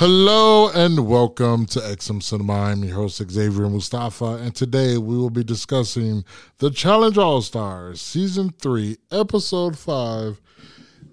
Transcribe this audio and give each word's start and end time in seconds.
Hello 0.00 0.70
and 0.70 1.06
welcome 1.06 1.66
to 1.66 1.78
XM 1.78 2.22
Cinema. 2.22 2.54
I'm 2.54 2.82
your 2.82 2.94
host 2.94 3.18
Xavier 3.30 3.68
Mustafa, 3.68 4.36
and 4.36 4.54
today 4.54 4.96
we 4.96 5.14
will 5.14 5.28
be 5.28 5.44
discussing 5.44 6.24
the 6.56 6.70
Challenge 6.70 7.18
All 7.18 7.42
Stars 7.42 8.00
Season 8.00 8.48
3, 8.48 8.96
Episode 9.10 9.76
5, 9.76 10.40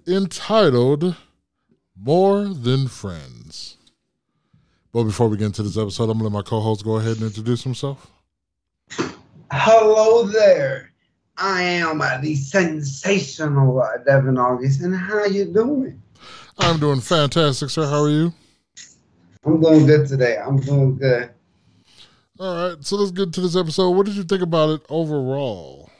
entitled 0.06 1.16
More 2.00 2.44
Than 2.44 2.88
Friends. 2.88 3.76
But 4.90 5.04
before 5.04 5.28
we 5.28 5.36
get 5.36 5.44
into 5.44 5.64
this 5.64 5.76
episode, 5.76 6.04
I'm 6.04 6.18
going 6.18 6.30
to 6.30 6.36
let 6.38 6.44
my 6.46 6.48
co 6.48 6.60
host 6.60 6.82
go 6.82 6.96
ahead 6.96 7.18
and 7.18 7.26
introduce 7.26 7.62
himself. 7.62 8.10
Hello 9.52 10.22
there. 10.28 10.94
I 11.36 11.60
am 11.60 11.98
the 12.22 12.34
sensational 12.34 13.84
Devin 14.06 14.38
August, 14.38 14.80
and 14.80 14.96
how 14.96 15.26
you 15.26 15.44
doing? 15.44 16.00
I'm 16.56 16.80
doing 16.80 17.02
fantastic, 17.02 17.68
sir. 17.68 17.84
How 17.84 18.04
are 18.04 18.08
you? 18.08 18.32
I'm 19.48 19.62
doing 19.62 19.86
good 19.86 20.06
today. 20.06 20.36
I'm 20.36 20.60
doing 20.60 20.98
good. 20.98 21.30
All 22.38 22.68
right, 22.68 22.84
so 22.84 22.96
let's 22.96 23.10
get 23.10 23.32
to 23.32 23.40
this 23.40 23.56
episode. 23.56 23.90
What 23.90 24.04
did 24.04 24.14
you 24.14 24.24
think 24.24 24.42
about 24.42 24.68
it 24.70 24.82
overall? 24.90 25.90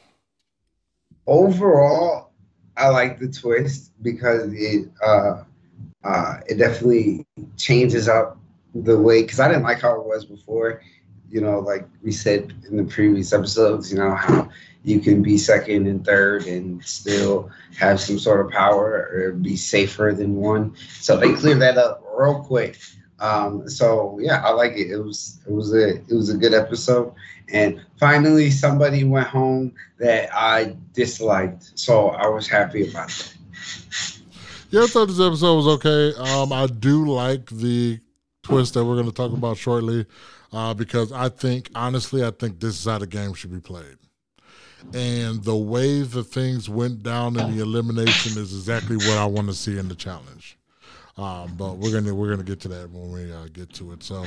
Overall, 1.26 2.30
I 2.76 2.88
like 2.88 3.18
the 3.18 3.28
twist 3.28 3.92
because 4.02 4.52
it 4.52 4.90
uh, 5.02 5.44
uh, 6.04 6.40
it 6.46 6.58
definitely 6.58 7.26
changes 7.56 8.06
up 8.06 8.38
the 8.74 8.98
way. 8.98 9.22
Because 9.22 9.40
I 9.40 9.48
didn't 9.48 9.64
like 9.64 9.80
how 9.80 9.98
it 9.98 10.06
was 10.06 10.26
before. 10.26 10.82
You 11.30 11.40
know, 11.40 11.58
like 11.58 11.88
we 12.02 12.12
said 12.12 12.52
in 12.68 12.76
the 12.76 12.84
previous 12.84 13.32
episodes, 13.32 13.90
you 13.90 13.98
know 13.98 14.14
how 14.14 14.50
you 14.84 15.00
can 15.00 15.22
be 15.22 15.38
second 15.38 15.86
and 15.86 16.04
third 16.04 16.46
and 16.46 16.84
still 16.84 17.50
have 17.78 17.98
some 17.98 18.18
sort 18.18 18.44
of 18.44 18.52
power 18.52 19.10
or 19.10 19.32
be 19.32 19.56
safer 19.56 20.14
than 20.14 20.36
one. 20.36 20.76
So 21.00 21.16
they 21.16 21.32
clear 21.32 21.54
that 21.56 21.78
up 21.78 22.04
real 22.14 22.40
quick. 22.40 22.78
Um, 23.20 23.68
so 23.68 24.18
yeah, 24.20 24.42
I 24.44 24.50
like 24.50 24.72
it. 24.72 24.90
It 24.90 24.98
was 24.98 25.40
it 25.46 25.52
was 25.52 25.74
a 25.74 25.96
it 25.96 26.12
was 26.12 26.30
a 26.30 26.36
good 26.36 26.54
episode, 26.54 27.12
and 27.48 27.80
finally 27.98 28.50
somebody 28.50 29.04
went 29.04 29.26
home 29.26 29.72
that 29.98 30.30
I 30.34 30.76
disliked. 30.92 31.78
So 31.78 32.10
I 32.10 32.28
was 32.28 32.46
happy 32.46 32.88
about 32.88 33.08
that. 33.08 33.34
Yeah, 34.70 34.82
I 34.82 34.86
thought 34.86 35.06
this 35.06 35.20
episode 35.20 35.56
was 35.56 35.66
okay. 35.66 36.14
Um, 36.14 36.52
I 36.52 36.66
do 36.66 37.10
like 37.10 37.48
the 37.48 38.00
twist 38.42 38.74
that 38.74 38.84
we're 38.84 38.94
going 38.94 39.06
to 39.06 39.12
talk 39.12 39.32
about 39.32 39.56
shortly, 39.56 40.04
uh, 40.52 40.74
because 40.74 41.10
I 41.10 41.30
think 41.30 41.70
honestly, 41.74 42.22
I 42.22 42.30
think 42.30 42.60
this 42.60 42.78
is 42.78 42.84
how 42.84 42.98
the 42.98 43.06
game 43.06 43.32
should 43.32 43.50
be 43.50 43.60
played. 43.60 43.96
And 44.92 45.42
the 45.42 45.56
way 45.56 46.02
the 46.02 46.22
things 46.22 46.68
went 46.68 47.02
down 47.02 47.38
in 47.38 47.56
the 47.56 47.62
elimination 47.62 48.40
is 48.40 48.52
exactly 48.52 48.96
what 48.96 49.18
I 49.18 49.24
want 49.24 49.48
to 49.48 49.54
see 49.54 49.78
in 49.78 49.88
the 49.88 49.94
challenge. 49.94 50.57
Um, 51.18 51.54
but 51.56 51.78
we're 51.78 51.92
gonna 51.92 52.14
we're 52.14 52.30
gonna 52.30 52.44
get 52.44 52.60
to 52.60 52.68
that 52.68 52.92
when 52.92 53.10
we 53.10 53.32
uh, 53.32 53.48
get 53.52 53.72
to 53.74 53.90
it. 53.90 54.04
So, 54.04 54.24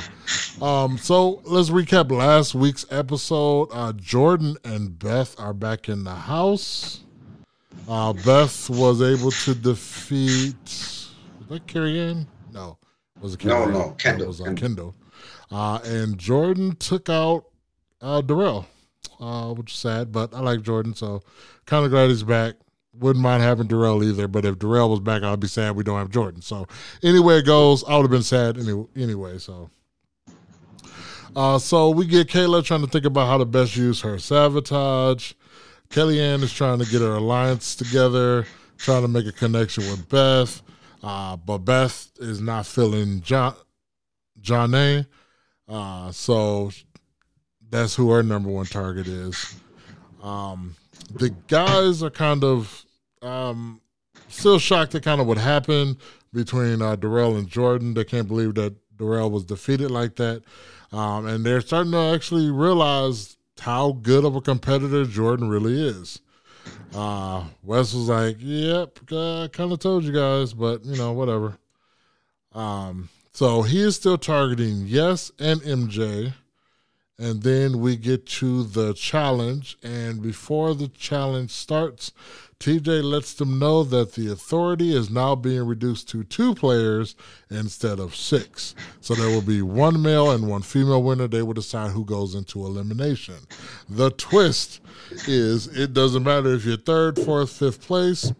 um, 0.61 0.97
so 0.97 1.41
let's 1.45 1.69
recap 1.69 2.11
last 2.11 2.53
week's 2.53 2.85
episode. 2.91 3.69
Uh, 3.71 3.93
Jordan 3.93 4.57
and 4.65 4.99
Beth 4.99 5.39
are 5.39 5.53
back 5.53 5.87
in 5.87 6.03
the 6.03 6.13
house. 6.13 6.99
Uh, 7.87 8.11
Beth 8.11 8.69
was 8.69 9.01
able 9.01 9.31
to 9.31 9.55
defeat. 9.55 10.53
Was 10.65 11.47
that 11.47 11.65
Carrie 11.65 11.97
Ann? 11.97 12.27
No, 12.51 12.77
was 13.21 13.35
it 13.35 13.39
Carrie 13.39 13.67
no, 13.67 13.71
no, 13.71 13.91
Kendall. 13.91 14.25
It 14.25 14.27
was 14.27 14.41
uh, 14.41 14.53
Kendall. 14.53 14.93
Uh, 15.49 15.79
and 15.85 16.17
Jordan 16.17 16.75
took 16.75 17.09
out 17.09 17.45
uh, 18.01 18.19
Darrell, 18.19 18.67
uh, 19.21 19.53
which 19.53 19.71
is 19.71 19.79
sad, 19.79 20.11
but 20.11 20.33
I 20.33 20.41
like 20.41 20.61
Jordan, 20.61 20.93
so 20.93 21.21
kind 21.65 21.85
of 21.85 21.91
glad 21.91 22.09
he's 22.09 22.23
back 22.23 22.55
wouldn't 22.93 23.23
mind 23.23 23.41
having 23.41 23.67
Darrell 23.67 24.03
either, 24.03 24.27
but 24.27 24.45
if 24.45 24.59
Darrell 24.59 24.89
was 24.89 24.99
back, 24.99 25.23
I'd 25.23 25.39
be 25.39 25.47
sad 25.47 25.75
we 25.75 25.83
don't 25.83 25.97
have 25.97 26.09
Jordan. 26.09 26.41
So 26.41 26.67
anyway 27.03 27.39
it 27.39 27.45
goes, 27.45 27.83
I 27.83 27.95
would 27.95 28.03
have 28.03 28.11
been 28.11 28.23
sad 28.23 28.57
anyway. 28.57 28.87
anyway 28.95 29.37
so, 29.37 29.69
uh, 31.35 31.57
so 31.57 31.89
we 31.89 32.05
get 32.05 32.27
Kayla 32.27 32.63
trying 32.63 32.81
to 32.81 32.87
think 32.87 33.05
about 33.05 33.27
how 33.27 33.37
to 33.37 33.45
best 33.45 33.75
use 33.75 34.01
her 34.01 34.19
sabotage. 34.19 35.33
Kellyanne 35.89 36.41
is 36.41 36.53
trying 36.53 36.79
to 36.79 36.85
get 36.85 37.01
her 37.01 37.15
alliance 37.15 37.75
together, 37.75 38.45
trying 38.77 39.01
to 39.01 39.07
make 39.07 39.25
a 39.25 39.31
connection 39.31 39.83
with 39.85 40.07
Beth, 40.09 40.61
uh, 41.03 41.35
but 41.35 41.59
Beth 41.59 42.11
is 42.19 42.39
not 42.41 42.65
feeling 42.65 43.21
John, 43.21 43.55
John 44.39 44.73
uh, 45.67 46.11
so 46.11 46.71
that's 47.69 47.95
who 47.95 48.11
her 48.11 48.23
number 48.23 48.49
one 48.49 48.65
target 48.65 49.07
is. 49.07 49.55
Um, 50.21 50.75
the 51.13 51.29
guys 51.47 52.03
are 52.03 52.09
kind 52.09 52.43
of 52.43 52.85
um, 53.21 53.81
still 54.27 54.59
shocked 54.59 54.95
at 54.95 55.03
kind 55.03 55.21
of 55.21 55.27
what 55.27 55.37
happened 55.37 55.97
between 56.33 56.81
uh, 56.81 56.95
Darrell 56.95 57.37
and 57.37 57.47
Jordan. 57.47 57.93
They 57.93 58.03
can't 58.03 58.27
believe 58.27 58.55
that 58.55 58.75
Darrell 58.97 59.31
was 59.31 59.45
defeated 59.45 59.91
like 59.91 60.15
that. 60.17 60.43
Um, 60.91 61.25
and 61.25 61.45
they're 61.45 61.61
starting 61.61 61.91
to 61.93 62.13
actually 62.13 62.51
realize 62.51 63.37
how 63.59 63.93
good 63.93 64.25
of 64.25 64.35
a 64.35 64.41
competitor 64.41 65.05
Jordan 65.05 65.49
really 65.49 65.87
is. 65.87 66.21
Uh, 66.93 67.45
Wes 67.63 67.93
was 67.93 68.09
like, 68.09 68.37
"Yep, 68.39 68.99
I 69.11 69.49
kind 69.51 69.71
of 69.71 69.79
told 69.79 70.03
you 70.03 70.11
guys, 70.11 70.53
but 70.53 70.83
you 70.85 70.97
know, 70.97 71.13
whatever." 71.13 71.57
Um, 72.53 73.09
so 73.31 73.61
he 73.61 73.81
is 73.81 73.95
still 73.95 74.17
targeting 74.17 74.83
Yes 74.87 75.31
and 75.39 75.61
MJ. 75.61 76.33
And 77.17 77.43
then 77.43 77.79
we 77.79 77.97
get 77.97 78.25
to 78.25 78.63
the 78.63 78.93
challenge. 78.93 79.77
And 79.83 80.21
before 80.21 80.73
the 80.73 80.87
challenge 80.87 81.51
starts, 81.51 82.11
TJ 82.61 83.03
lets 83.03 83.33
them 83.33 83.57
know 83.57 83.83
that 83.83 84.13
the 84.13 84.31
authority 84.31 84.95
is 84.95 85.09
now 85.09 85.33
being 85.33 85.65
reduced 85.65 86.07
to 86.09 86.23
two 86.23 86.53
players 86.53 87.15
instead 87.49 87.99
of 87.99 88.15
six. 88.15 88.75
So 88.99 89.15
there 89.15 89.29
will 89.29 89.41
be 89.41 89.63
one 89.63 89.99
male 89.99 90.29
and 90.29 90.47
one 90.47 90.61
female 90.61 91.01
winner. 91.01 91.27
They 91.27 91.41
will 91.41 91.55
decide 91.55 91.89
who 91.89 92.05
goes 92.05 92.35
into 92.35 92.63
elimination. 92.63 93.37
The 93.89 94.11
twist 94.11 94.79
is 95.27 95.75
it 95.75 95.95
doesn't 95.95 96.21
matter 96.21 96.53
if 96.53 96.63
you're 96.63 96.77
third, 96.77 97.17
fourth, 97.17 97.51
fifth 97.51 97.81
place. 97.81 98.31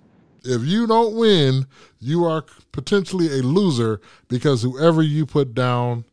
If 0.44 0.62
you 0.66 0.86
don't 0.86 1.16
win, 1.16 1.66
you 2.00 2.24
are 2.26 2.46
potentially 2.72 3.40
a 3.40 3.42
loser 3.42 4.02
because 4.28 4.62
whoever 4.62 5.02
you 5.02 5.26
put 5.26 5.56
down 5.56 6.06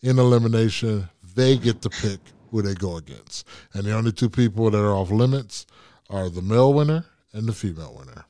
in 0.00 0.18
elimination, 0.18 1.10
they 1.34 1.58
get 1.58 1.82
to 1.82 1.90
pick 1.90 2.20
who 2.50 2.62
they 2.62 2.74
go 2.74 2.96
against. 2.96 3.46
And 3.74 3.84
the 3.84 3.94
only 3.94 4.12
two 4.12 4.30
people 4.30 4.70
that 4.70 4.82
are 4.82 4.94
off 4.94 5.10
limits 5.10 5.66
are 6.08 6.30
the 6.30 6.40
male 6.40 6.72
winner 6.72 7.04
and 7.32 7.46
the 7.46 7.52
female 7.52 7.94
winner. 7.98 8.24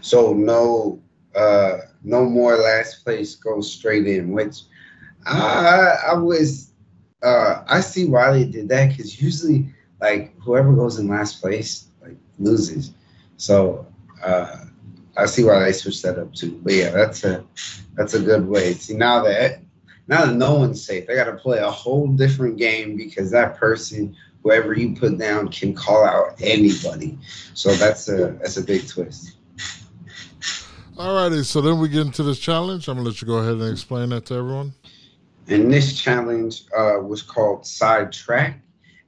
So 0.00 0.32
no 0.32 1.00
uh 1.34 1.78
no 2.02 2.24
more 2.24 2.56
last 2.56 3.04
place 3.04 3.34
goes 3.36 3.70
straight 3.72 4.06
in, 4.06 4.32
which 4.32 4.62
I 5.26 5.96
I 6.10 6.14
was 6.14 6.72
uh 7.22 7.62
I 7.66 7.80
see 7.80 8.08
why 8.08 8.32
they 8.32 8.44
did 8.44 8.68
that 8.68 8.90
because 8.90 9.20
usually 9.20 9.66
like 10.00 10.38
whoever 10.40 10.72
goes 10.72 10.98
in 10.98 11.08
last 11.08 11.40
place 11.40 11.88
like 12.02 12.16
loses. 12.38 12.92
So 13.36 13.86
uh 14.22 14.64
I 15.16 15.26
see 15.26 15.44
why 15.44 15.60
they 15.60 15.72
switched 15.72 16.02
that 16.02 16.18
up 16.18 16.34
too. 16.34 16.60
But 16.62 16.72
yeah, 16.74 16.90
that's 16.90 17.24
a 17.24 17.44
that's 17.94 18.14
a 18.14 18.20
good 18.20 18.46
way. 18.46 18.74
See 18.74 18.94
now 18.94 19.22
that 19.24 19.60
now 20.08 20.26
that 20.26 20.34
no 20.34 20.54
one's 20.54 20.84
safe, 20.84 21.06
they 21.06 21.14
got 21.14 21.24
to 21.24 21.34
play 21.34 21.58
a 21.58 21.70
whole 21.70 22.08
different 22.08 22.56
game 22.58 22.96
because 22.96 23.30
that 23.30 23.56
person, 23.56 24.16
whoever 24.42 24.74
you 24.74 24.94
put 24.94 25.18
down, 25.18 25.48
can 25.48 25.74
call 25.74 26.04
out 26.04 26.34
anybody. 26.40 27.18
So 27.54 27.72
that's 27.74 28.08
a 28.08 28.32
that's 28.40 28.56
a 28.56 28.62
big 28.62 28.86
twist. 28.88 29.36
Alrighty, 30.96 31.44
so 31.44 31.60
then 31.60 31.78
we 31.78 31.88
get 31.88 32.06
into 32.06 32.22
this 32.22 32.38
challenge. 32.38 32.88
I'm 32.88 32.96
gonna 32.96 33.08
let 33.08 33.20
you 33.20 33.26
go 33.26 33.36
ahead 33.36 33.54
and 33.54 33.70
explain 33.70 34.10
that 34.10 34.26
to 34.26 34.34
everyone. 34.34 34.74
And 35.48 35.72
this 35.72 35.98
challenge 36.00 36.64
uh, 36.76 36.98
was 37.00 37.22
called 37.22 37.66
Sidetrack. 37.66 38.60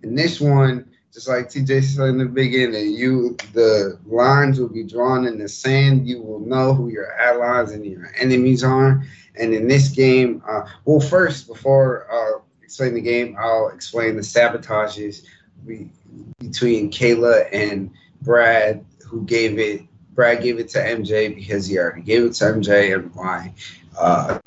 And 0.02 0.18
this 0.18 0.40
one, 0.40 0.90
just 1.12 1.28
like 1.28 1.48
TJ 1.48 1.84
said 1.84 2.08
in 2.08 2.18
the 2.18 2.24
beginning, 2.24 2.92
you 2.92 3.36
the 3.52 3.98
lines 4.06 4.58
will 4.58 4.68
be 4.68 4.82
drawn 4.82 5.26
in 5.26 5.38
the 5.38 5.48
sand. 5.48 6.08
You 6.08 6.22
will 6.22 6.40
know 6.40 6.74
who 6.74 6.88
your 6.88 7.12
allies 7.20 7.72
and 7.72 7.84
your 7.84 8.10
enemies 8.18 8.64
are. 8.64 9.04
And 9.36 9.54
in 9.54 9.68
this 9.68 9.88
game, 9.88 10.42
uh, 10.48 10.62
well, 10.84 11.00
first, 11.00 11.46
before 11.46 12.06
uh, 12.10 12.40
explain 12.64 12.94
the 12.94 13.00
game, 13.00 13.36
I'll 13.38 13.68
explain 13.68 14.16
the 14.16 14.22
sabotages 14.22 15.24
we, 15.64 15.90
between 16.38 16.90
Kayla 16.90 17.48
and 17.52 17.90
Brad, 18.22 18.84
who 19.06 19.24
gave 19.24 19.58
it. 19.58 19.82
Brad 20.14 20.42
gave 20.42 20.58
it 20.58 20.68
to 20.70 20.78
MJ 20.78 21.34
because 21.34 21.66
he 21.66 21.78
already 21.78 22.02
gave 22.02 22.24
it 22.24 22.32
to 22.34 22.44
MJ, 22.44 22.94
and 22.94 23.14
why? 23.14 23.52
Uh, 23.98 24.38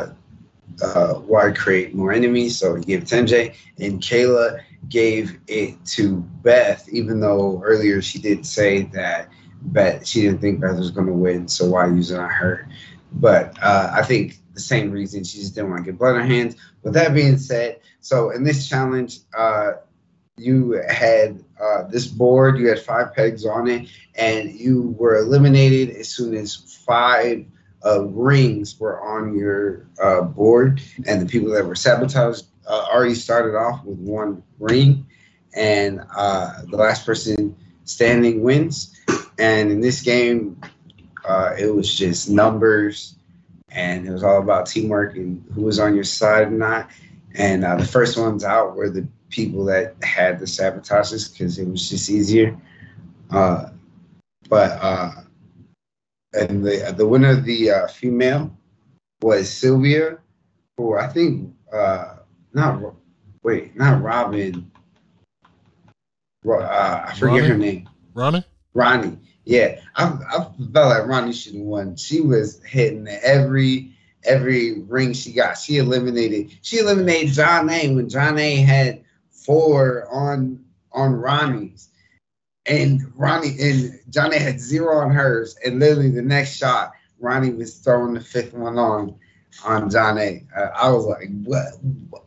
uh, 0.82 1.14
why 1.16 1.52
create 1.52 1.94
more 1.94 2.12
enemies? 2.12 2.58
So 2.58 2.76
he 2.76 2.84
gave 2.84 3.04
it 3.04 3.08
to 3.10 3.16
MJ, 3.16 3.56
and 3.80 4.02
Kayla 4.02 4.62
gave 4.90 5.40
it 5.48 5.84
to 5.86 6.18
Beth, 6.18 6.88
even 6.90 7.20
though 7.20 7.62
earlier 7.64 8.02
she 8.02 8.20
did 8.20 8.46
say 8.46 8.84
that 8.94 9.30
Beth 9.62 10.08
she 10.08 10.22
didn't 10.22 10.40
think 10.40 10.62
Beth 10.62 10.78
was 10.78 10.92
going 10.92 11.08
to 11.08 11.14
win, 11.14 11.48
so 11.48 11.70
why 11.70 11.88
use 11.88 12.12
it 12.12 12.20
on 12.20 12.30
her? 12.30 12.70
But 13.14 13.58
uh, 13.62 13.92
I 13.94 14.04
think 14.04 14.40
the 14.58 14.64
same 14.64 14.92
reason. 14.92 15.24
She 15.24 15.40
just 15.40 15.56
didn't 15.56 15.70
want 15.70 15.86
to 15.86 15.92
get 15.92 16.00
blood 16.00 16.16
on 16.16 16.22
her 16.22 16.28
hands. 16.28 16.56
With 16.84 16.94
that 16.94 17.14
being 17.14 17.38
said, 17.38 17.80
so 18.08 18.30
in 18.30 18.46
this 18.46 18.70
challenge, 18.70 19.20
uh, 19.38 19.74
you 20.38 20.82
had 20.88 21.44
uh, 21.62 21.84
this 21.90 22.08
board, 22.08 22.58
you 22.58 22.70
had 22.70 22.80
five 22.80 23.14
pegs 23.14 23.46
on 23.46 23.68
it, 23.68 23.90
and 24.16 24.50
you 24.50 24.96
were 24.98 25.18
eliminated 25.18 25.90
as 25.90 26.08
soon 26.08 26.34
as 26.34 26.56
five 26.88 27.46
of 27.82 28.14
rings 28.14 28.80
were 28.80 29.02
on 29.02 29.38
your 29.38 29.88
uh, 30.02 30.22
board, 30.22 30.82
and 31.06 31.22
the 31.22 31.26
people 31.26 31.52
that 31.52 31.66
were 31.66 31.76
sabotaged 31.76 32.46
uh, 32.66 32.86
already 32.90 33.14
started 33.14 33.58
off 33.58 33.84
with 33.84 33.98
one 33.98 34.42
ring, 34.58 35.06
and 35.54 36.00
uh, 36.16 36.62
the 36.70 36.78
last 36.78 37.06
person 37.06 37.58
standing 37.84 38.42
wins. 38.42 38.98
And 39.38 39.70
in 39.70 39.82
this 39.82 40.02
game, 40.02 40.62
uh, 41.28 41.56
it 41.60 41.76
was 41.76 41.94
just 41.94 42.30
numbers, 42.30 43.16
and 43.68 44.08
it 44.08 44.12
was 44.12 44.24
all 44.24 44.38
about 44.38 44.68
teamwork 44.68 45.18
and 45.18 45.44
who 45.54 45.64
was 45.64 45.78
on 45.78 45.94
your 45.94 46.06
side 46.06 46.48
or 46.48 46.52
not. 46.52 46.90
And 47.36 47.66
uh, 47.66 47.76
the 47.76 47.86
first 47.86 48.18
ones 48.18 48.44
out 48.44 48.76
were 48.76 48.90
the 48.90 49.08
people 49.30 49.66
that 49.66 49.96
had 50.04 50.40
the 50.40 50.46
sabotages 50.46 51.32
because 51.32 51.60
it 51.60 51.68
was 51.68 51.90
just 51.90 52.10
easier. 52.10 52.58
Uh, 53.30 53.70
but 54.50 54.72
uh, 54.82 55.12
and 56.34 56.66
the 56.66 56.94
the 56.96 57.08
winner 57.08 57.36
the 57.36 57.72
uh, 57.72 57.88
female 57.88 58.56
was 59.22 59.52
Sylvia, 59.52 60.20
who 60.78 60.96
I 60.96 61.08
think 61.08 61.54
uh, 61.74 62.18
not 62.54 62.82
wait 63.44 63.76
not 63.76 64.02
Robin. 64.02 64.72
Uh, 66.46 67.06
I 67.08 67.14
forget 67.18 67.42
Ronnie? 67.42 67.48
her 67.48 67.58
name. 67.58 67.90
Ronnie? 68.14 68.44
Ronnie. 68.74 69.18
Yeah, 69.44 69.80
I, 69.96 70.06
I 70.06 70.44
felt 70.74 70.74
like 70.74 71.08
Ronnie 71.08 71.34
should 71.34 71.56
have 71.56 71.64
won. 71.64 71.96
She 71.98 72.22
was 72.22 72.64
hitting 72.64 73.08
every 73.08 73.97
every 74.28 74.82
ring 74.82 75.14
she 75.14 75.32
got. 75.32 75.58
She 75.58 75.78
eliminated. 75.78 76.58
She 76.62 76.78
eliminated 76.78 77.30
Jonna 77.30 77.96
when 77.96 78.08
Jonna 78.08 78.64
had 78.64 79.04
four 79.32 80.08
on 80.12 80.64
on 80.92 81.14
Ronnie's, 81.14 81.90
and 82.66 83.02
Ronnie 83.16 83.56
and 83.60 84.00
Jonna 84.12 84.38
had 84.38 84.60
zero 84.60 84.98
on 84.98 85.12
hers. 85.12 85.58
And 85.66 85.80
literally 85.80 86.12
the 86.12 86.22
next 86.22 86.58
shot, 86.58 86.92
Ronnie 87.20 87.54
was 87.54 87.78
throwing 87.80 88.14
the 88.14 88.22
fifth 88.22 88.54
one 88.54 88.78
on 88.78 89.16
on 89.66 89.90
John 89.90 90.18
A. 90.18 90.46
Uh, 90.56 90.70
I 90.76 90.90
was 90.92 91.06
like, 91.06 91.30
what? 91.44 91.66
what? 92.10 92.24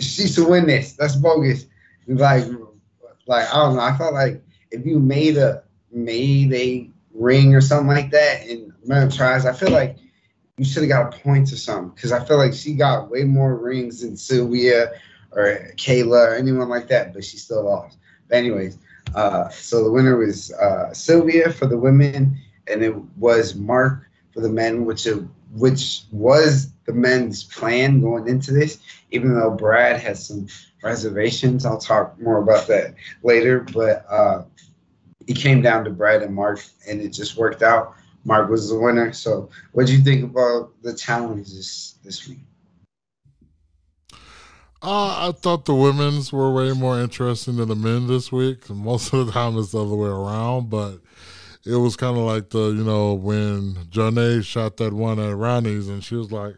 She 0.00 0.28
should 0.28 0.48
win 0.48 0.66
this. 0.66 0.92
That's 0.92 1.16
bogus. 1.16 1.66
Like, 2.06 2.44
like 3.26 3.52
I 3.52 3.56
don't 3.56 3.76
know. 3.76 3.82
I 3.82 3.96
felt 3.96 4.14
like 4.14 4.42
if 4.70 4.86
you 4.86 4.98
made 4.98 5.36
a 5.36 5.62
made 5.90 6.52
a 6.52 6.90
ring 7.12 7.54
or 7.54 7.60
something 7.60 7.88
like 7.88 8.10
that 8.12 8.46
and 8.46 8.72
amount 8.84 9.14
tries, 9.14 9.44
I 9.44 9.52
feel 9.52 9.70
like 9.70 9.96
you 10.58 10.64
should 10.64 10.82
have 10.82 10.90
got 10.90 11.14
a 11.14 11.18
point 11.18 11.52
or 11.52 11.56
something 11.56 11.90
because 11.94 12.12
I 12.12 12.24
feel 12.24 12.36
like 12.36 12.52
she 12.52 12.74
got 12.74 13.10
way 13.10 13.24
more 13.24 13.56
rings 13.56 14.02
than 14.02 14.16
Sylvia 14.16 14.90
or 15.32 15.72
Kayla 15.76 16.28
or 16.28 16.34
anyone 16.34 16.68
like 16.68 16.88
that, 16.88 17.14
but 17.14 17.24
she 17.24 17.36
still 17.36 17.64
lost. 17.64 17.98
But 18.28 18.38
anyways, 18.38 18.78
uh, 19.14 19.48
so 19.48 19.84
the 19.84 19.90
winner 19.90 20.16
was 20.16 20.52
uh, 20.52 20.92
Sylvia 20.92 21.52
for 21.52 21.66
the 21.66 21.78
women, 21.78 22.38
and 22.66 22.82
it 22.82 22.94
was 23.16 23.54
Mark 23.54 24.10
for 24.34 24.40
the 24.40 24.48
men, 24.48 24.84
which 24.84 25.06
it, 25.06 25.22
which 25.52 26.02
was 26.10 26.72
the 26.86 26.92
men's 26.92 27.44
plan 27.44 28.00
going 28.00 28.28
into 28.28 28.52
this. 28.52 28.78
Even 29.10 29.34
though 29.34 29.50
Brad 29.50 30.00
has 30.00 30.26
some 30.26 30.48
reservations, 30.82 31.64
I'll 31.64 31.78
talk 31.78 32.20
more 32.20 32.42
about 32.42 32.66
that 32.66 32.94
later. 33.22 33.60
But 33.60 34.04
uh, 34.10 34.42
it 35.26 35.36
came 35.36 35.62
down 35.62 35.84
to 35.84 35.90
Brad 35.90 36.22
and 36.22 36.34
Mark, 36.34 36.64
and 36.86 37.00
it 37.00 37.10
just 37.10 37.36
worked 37.36 37.62
out. 37.62 37.94
Mark 38.28 38.50
was 38.50 38.68
the 38.68 38.78
winner. 38.78 39.10
So, 39.14 39.48
what 39.72 39.86
do 39.86 39.96
you 39.96 40.02
think 40.04 40.22
about 40.22 40.70
the 40.82 40.94
challenges 40.94 41.98
this 42.04 42.28
week? 42.28 42.40
Uh, 44.82 45.28
I 45.28 45.32
thought 45.32 45.64
the 45.64 45.74
women's 45.74 46.30
were 46.30 46.52
way 46.52 46.72
more 46.74 47.00
interesting 47.00 47.56
than 47.56 47.68
the 47.68 47.74
men 47.74 48.06
this 48.06 48.30
week. 48.30 48.68
Most 48.68 49.14
of 49.14 49.26
the 49.26 49.32
time 49.32 49.56
it's 49.58 49.72
the 49.72 49.82
other 49.82 49.96
way 49.96 50.10
around, 50.10 50.68
but 50.68 50.98
it 51.64 51.76
was 51.76 51.96
kind 51.96 52.18
of 52.18 52.24
like 52.24 52.50
the, 52.50 52.68
you 52.68 52.84
know, 52.84 53.14
when 53.14 53.74
Janae 53.90 54.44
shot 54.44 54.76
that 54.76 54.92
one 54.92 55.18
at 55.18 55.34
Ronnie's 55.34 55.88
and 55.88 56.04
she 56.04 56.14
was 56.14 56.30
like, 56.30 56.54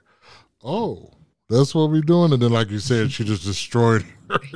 oh, 0.64 1.12
that's 1.48 1.72
what 1.72 1.90
we're 1.90 2.02
doing. 2.02 2.32
And 2.32 2.42
then, 2.42 2.50
like 2.50 2.70
you 2.70 2.80
said, 2.80 3.12
she 3.12 3.22
just 3.22 3.44
destroyed 3.44 4.04
her. 4.28 4.40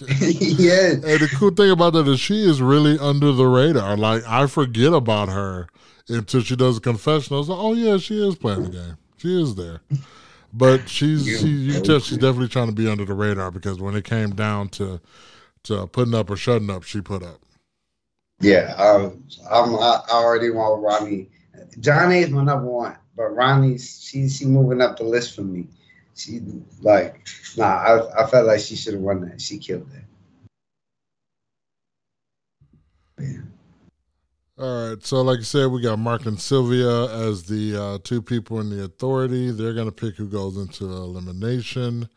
yeah. 0.20 0.92
And 0.92 1.20
the 1.20 1.30
cool 1.36 1.50
thing 1.52 1.70
about 1.70 1.94
that 1.94 2.06
is 2.06 2.20
she 2.20 2.42
is 2.44 2.60
really 2.60 2.98
under 2.98 3.32
the 3.32 3.46
radar. 3.46 3.96
Like, 3.96 4.24
I 4.26 4.46
forget 4.46 4.92
about 4.92 5.30
her 5.30 5.68
until 6.10 6.42
she 6.42 6.56
does 6.56 6.78
a 6.78 6.80
confession. 6.80 7.34
I 7.34 7.38
was 7.38 7.48
like, 7.48 7.58
oh, 7.58 7.74
yeah, 7.74 7.96
she 7.98 8.26
is 8.26 8.36
playing 8.36 8.64
the 8.64 8.70
game. 8.70 8.96
She 9.16 9.40
is 9.40 9.54
there. 9.54 9.80
But 10.52 10.88
she's 10.88 11.24
she, 11.24 11.48
you 11.48 11.74
can 11.74 11.82
tell 11.84 12.00
she's 12.00 12.18
definitely 12.18 12.48
trying 12.48 12.68
to 12.68 12.74
be 12.74 12.88
under 12.88 13.04
the 13.04 13.14
radar 13.14 13.50
because 13.50 13.80
when 13.80 13.94
it 13.94 14.04
came 14.04 14.30
down 14.30 14.68
to 14.70 15.00
to 15.64 15.86
putting 15.86 16.14
up 16.14 16.30
or 16.30 16.36
shutting 16.36 16.70
up, 16.70 16.82
she 16.82 17.00
put 17.00 17.22
up. 17.22 17.40
Yeah, 18.40 18.74
um, 18.76 19.22
I'm, 19.50 19.76
I 19.76 20.02
already 20.10 20.50
want 20.50 20.82
Ronnie. 20.82 21.28
Jonna 21.78 22.22
is 22.22 22.30
my 22.30 22.42
number 22.42 22.66
one, 22.66 22.96
but 23.16 23.28
Ronnie's 23.28 24.02
she 24.02 24.28
she 24.28 24.46
moving 24.46 24.80
up 24.80 24.96
the 24.96 25.04
list 25.04 25.36
for 25.36 25.42
me. 25.42 25.68
She 26.16 26.40
like 26.80 27.28
nah, 27.56 27.66
I, 27.66 28.24
I 28.24 28.26
felt 28.26 28.46
like 28.46 28.60
she 28.60 28.74
should 28.74 28.94
have 28.94 29.02
won 29.02 29.20
that. 29.28 29.40
She 29.40 29.58
killed 29.58 29.88
that. 29.92 30.04
Yeah. 33.22 33.42
All 34.60 34.90
right, 34.90 35.02
so 35.02 35.22
like 35.22 35.38
I 35.38 35.42
said, 35.42 35.70
we 35.70 35.80
got 35.80 35.98
Mark 35.98 36.26
and 36.26 36.38
Sylvia 36.38 37.06
as 37.26 37.44
the 37.44 37.82
uh, 37.82 37.98
two 38.04 38.20
people 38.20 38.60
in 38.60 38.68
the 38.68 38.84
authority. 38.84 39.50
They're 39.50 39.72
gonna 39.72 39.90
pick 39.90 40.16
who 40.16 40.28
goes 40.28 40.58
into 40.58 40.84
elimination. 40.84 42.10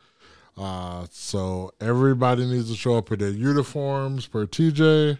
Uh, 0.57 1.07
so 1.09 1.73
everybody 1.79 2.45
needs 2.45 2.69
to 2.69 2.75
show 2.75 2.97
up 2.97 3.13
in 3.13 3.19
their 3.19 3.29
uniforms 3.29 4.27
per 4.27 4.45
TJ, 4.45 5.19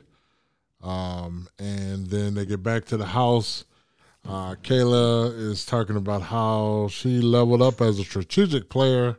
um, 0.84 1.48
and 1.60 2.08
then 2.08 2.34
they 2.34 2.46
get 2.46 2.62
back 2.62 2.84
to 2.88 2.98
the 2.98 3.06
house. 3.06 3.64
Uh, 4.28 4.56
Kayla 4.56 5.34
is 5.34 5.66
talking 5.66 5.96
about 5.96 6.24
how 6.24 6.90
she 6.92 7.22
leveled 7.22 7.62
up 7.62 7.80
as 7.80 8.00
a 8.00 8.04
strategic 8.04 8.68
player 8.68 9.18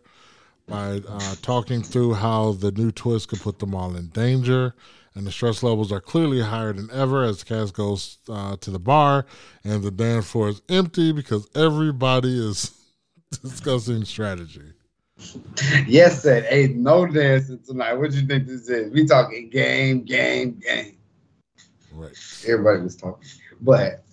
by 0.69 1.01
uh, 1.09 1.35
talking 1.41 1.83
through 1.83 2.13
how 2.13 2.53
the 2.53 2.71
new 2.73 2.91
twist 2.91 3.29
could 3.29 3.41
put 3.41 3.61
them 3.61 3.75
all 3.75 3.97
in 3.97 4.09
danger 4.09 4.75
and 5.15 5.27
the 5.27 5.33
stress 5.33 5.63
levels 5.63 5.93
are 5.93 6.01
clearly 6.01 6.41
higher 6.41 6.73
than 6.73 6.91
ever 6.93 7.25
as 7.25 7.45
Cass 7.45 7.71
goes 7.71 8.19
uh, 8.29 8.57
to 8.57 8.71
the 8.71 8.79
bar 8.79 9.27
and 9.63 9.83
the 9.83 9.91
dance 9.91 10.29
floor 10.29 10.49
is 10.49 10.63
empty 10.69 11.13
because 11.13 11.49
everybody 11.55 12.37
is 12.37 12.73
discussing 13.43 14.05
strategy. 14.05 14.73
Yes, 15.87 16.23
said, 16.23 16.47
ain't 16.51 16.77
no 16.77 17.07
dancing 17.07 17.61
tonight. 17.65 17.95
What 17.95 18.11
do 18.11 18.21
you 18.21 18.27
think 18.27 18.47
this 18.47 18.69
is? 18.69 18.93
We 18.93 19.07
talking 19.07 19.49
game, 19.49 20.03
game, 20.03 20.61
game. 20.61 20.97
Right. 21.93 22.13
Everybody 22.47 22.83
was 22.83 22.97
talking, 22.97 23.25
but 23.61 24.05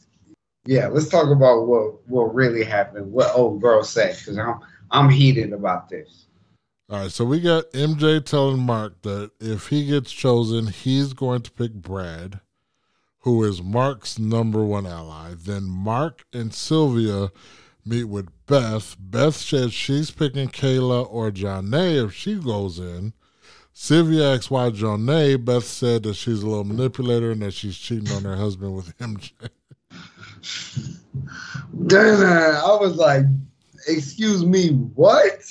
yeah, 0.65 0.87
let's 0.87 1.09
talk 1.09 1.31
about 1.31 1.65
what 1.65 2.07
what 2.07 2.35
really 2.35 2.63
happened. 2.63 3.11
What 3.11 3.35
old 3.35 3.61
girl 3.61 3.83
said 3.83 4.15
because 4.17 4.37
I'm 4.37 4.59
I'm 4.91 5.09
heated 5.09 5.53
about 5.53 5.89
this. 5.89 6.27
All 6.91 6.99
right, 6.99 7.11
so 7.11 7.23
we 7.23 7.39
got 7.39 7.71
MJ 7.71 8.25
telling 8.25 8.59
Mark 8.59 9.01
that 9.03 9.31
if 9.39 9.67
he 9.67 9.85
gets 9.85 10.11
chosen, 10.11 10.67
he's 10.67 11.13
going 11.13 11.41
to 11.43 11.51
pick 11.51 11.71
Brad, 11.71 12.41
who 13.19 13.45
is 13.45 13.63
Mark's 13.63 14.19
number 14.19 14.65
one 14.65 14.85
ally. 14.85 15.33
Then 15.37 15.63
Mark 15.63 16.25
and 16.33 16.53
Sylvia 16.53 17.31
meet 17.85 18.03
with 18.03 18.27
Beth. 18.45 18.97
Beth 18.99 19.35
says 19.35 19.71
she's 19.71 20.11
picking 20.11 20.49
Kayla 20.49 21.09
or 21.09 21.31
Johnny 21.31 21.95
if 21.95 22.13
she 22.13 22.35
goes 22.35 22.77
in. 22.77 23.13
Sylvia 23.71 24.33
asks 24.33 24.51
why 24.51 24.69
Johnny. 24.69 25.37
Beth 25.37 25.63
said 25.63 26.03
that 26.03 26.15
she's 26.15 26.43
a 26.43 26.45
little 26.45 26.65
manipulator 26.65 27.31
and 27.31 27.41
that 27.41 27.53
she's 27.53 27.77
cheating 27.77 28.13
on 28.13 28.25
her 28.25 28.35
husband 28.35 28.75
with 28.75 28.97
MJ. 28.97 29.31
Damn, 31.87 32.21
I 32.21 32.77
was 32.81 32.97
like, 32.97 33.23
excuse 33.87 34.45
me, 34.45 34.71
what? 34.71 35.41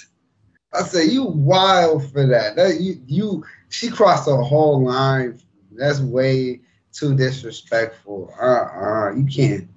I 0.73 0.83
said, 0.83 1.11
you 1.11 1.25
wild 1.25 2.11
for 2.13 2.27
that. 2.27 2.57
That 2.57 2.81
you 2.81 3.01
you 3.07 3.45
she 3.69 3.91
crossed 3.91 4.29
a 4.29 4.37
whole 4.37 4.85
line. 4.85 5.41
That's 5.73 6.01
way 6.01 6.61
too 6.93 7.17
disrespectful. 7.17 8.33
Uh 8.41 8.45
uh 8.45 9.13
you 9.15 9.27
can't. 9.27 9.69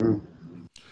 Mm. 0.00 0.20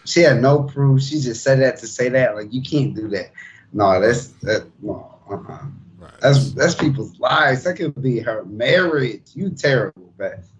She 0.05 0.21
had 0.21 0.41
no 0.41 0.63
proof. 0.63 1.03
She 1.03 1.19
just 1.19 1.43
said 1.43 1.59
that 1.59 1.77
to 1.77 1.87
say 1.87 2.09
that. 2.09 2.35
Like 2.35 2.51
you 2.51 2.61
can't 2.61 2.95
do 2.95 3.07
that. 3.09 3.31
No, 3.73 3.99
that's 4.01 4.27
that. 4.41 4.67
No, 4.81 5.19
uh-uh. 5.29 5.65
Right. 5.97 6.11
That's 6.21 6.51
that's 6.53 6.75
people's 6.75 7.19
lives. 7.19 7.63
That 7.63 7.75
could 7.75 8.01
be 8.01 8.19
her 8.19 8.45
marriage. 8.45 9.31
You 9.35 9.51
terrible, 9.51 10.13
Beth. 10.17 10.51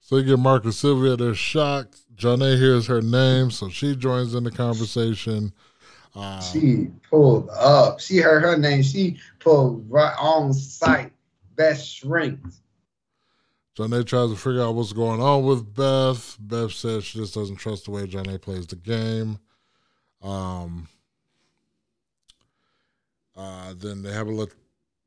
So 0.00 0.16
you 0.16 0.36
get 0.36 0.64
and 0.64 0.74
Sylvia, 0.74 1.16
they're 1.16 1.34
shocked. 1.34 1.98
Johnny 2.16 2.56
hears 2.56 2.86
her 2.86 3.02
name, 3.02 3.50
so 3.50 3.68
she 3.68 3.94
joins 3.94 4.34
in 4.34 4.42
the 4.42 4.50
conversation. 4.50 5.52
Uh, 6.14 6.40
She 6.40 6.88
pulled 7.08 7.48
up. 7.50 8.00
She 8.00 8.18
heard 8.18 8.42
her 8.42 8.56
name. 8.56 8.82
She 8.82 9.18
pulled 9.38 9.90
right 9.90 10.14
on 10.18 10.52
site. 10.52 11.12
Beth 11.56 11.80
shrinks. 11.80 12.60
Johnny 13.74 14.02
tries 14.02 14.30
to 14.30 14.36
figure 14.36 14.62
out 14.62 14.74
what's 14.74 14.92
going 14.92 15.20
on 15.20 15.44
with 15.44 15.74
Beth. 15.74 16.36
Beth 16.40 16.72
says 16.72 17.04
she 17.04 17.18
just 17.18 17.34
doesn't 17.34 17.56
trust 17.56 17.84
the 17.84 17.92
way 17.92 18.06
Johnny 18.08 18.36
plays 18.38 18.66
the 18.66 18.74
game. 18.76 19.38
Um, 20.20 20.88
uh, 23.36 23.74
then 23.76 24.02
they 24.02 24.12
have 24.12 24.26
a 24.26 24.30
little 24.32 24.54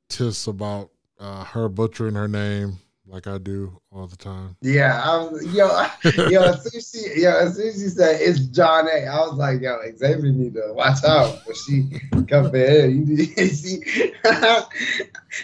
tiss 0.08 0.48
about 0.48 0.89
uh, 1.20 1.43
her 1.43 1.67
butchering 1.67 2.15
her 2.15 2.29
name, 2.29 2.77
like 3.12 3.27
I 3.27 3.38
do 3.38 3.77
all 3.91 4.08
the 4.08 4.15
time. 4.15 4.56
Yeah, 4.62 5.01
I 5.03 5.18
was 5.18 5.46
yo, 5.53 5.68
yo, 6.30 6.44
as 6.44 6.63
soon 6.63 6.77
as 6.77 6.91
she, 6.91 7.22
yo, 7.22 7.32
as 7.32 7.56
soon 7.58 7.68
as 7.68 7.74
she 7.75 7.89
said 7.89 8.22
it's 8.22 8.39
John 8.39 8.88
A, 8.88 9.06
I 9.06 9.20
was 9.27 9.34
like, 9.34 9.62
yo, 9.62 9.77
Xavier 9.98 10.32
need 10.32 10.53
to 10.53 10.72
watch 10.74 11.03
out 11.03 11.41
when 11.46 11.56
she 11.56 12.00
come 12.27 12.56
in. 12.56 12.91
You 12.91 13.15
need, 13.18 13.34
and 13.38 13.51
she, 13.51 13.82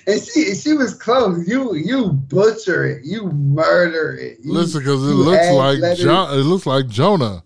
and 0.08 0.22
she, 0.22 0.56
she 0.56 0.74
was 0.74 0.94
close. 0.94 1.46
You, 1.48 1.76
you 1.76 2.14
butcher 2.14 2.86
it. 2.86 3.06
You 3.06 3.30
murder 3.32 4.14
it. 4.14 4.38
You, 4.44 4.54
Listen, 4.54 4.80
because 4.80 5.04
it 5.04 5.14
looks 5.14 5.52
like 5.52 5.80
letters. 5.80 6.00
John. 6.00 6.40
It 6.40 6.44
looks 6.44 6.66
like 6.66 6.88
Jonah, 6.88 7.44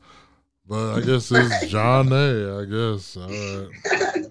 but 0.68 0.98
I 0.98 1.02
guess 1.02 1.32
it's 1.32 1.68
John 1.72 2.14
A. 2.14 2.62
I 2.62 2.66
guess. 2.66 3.18
All 3.18 3.28
right. 3.28 4.26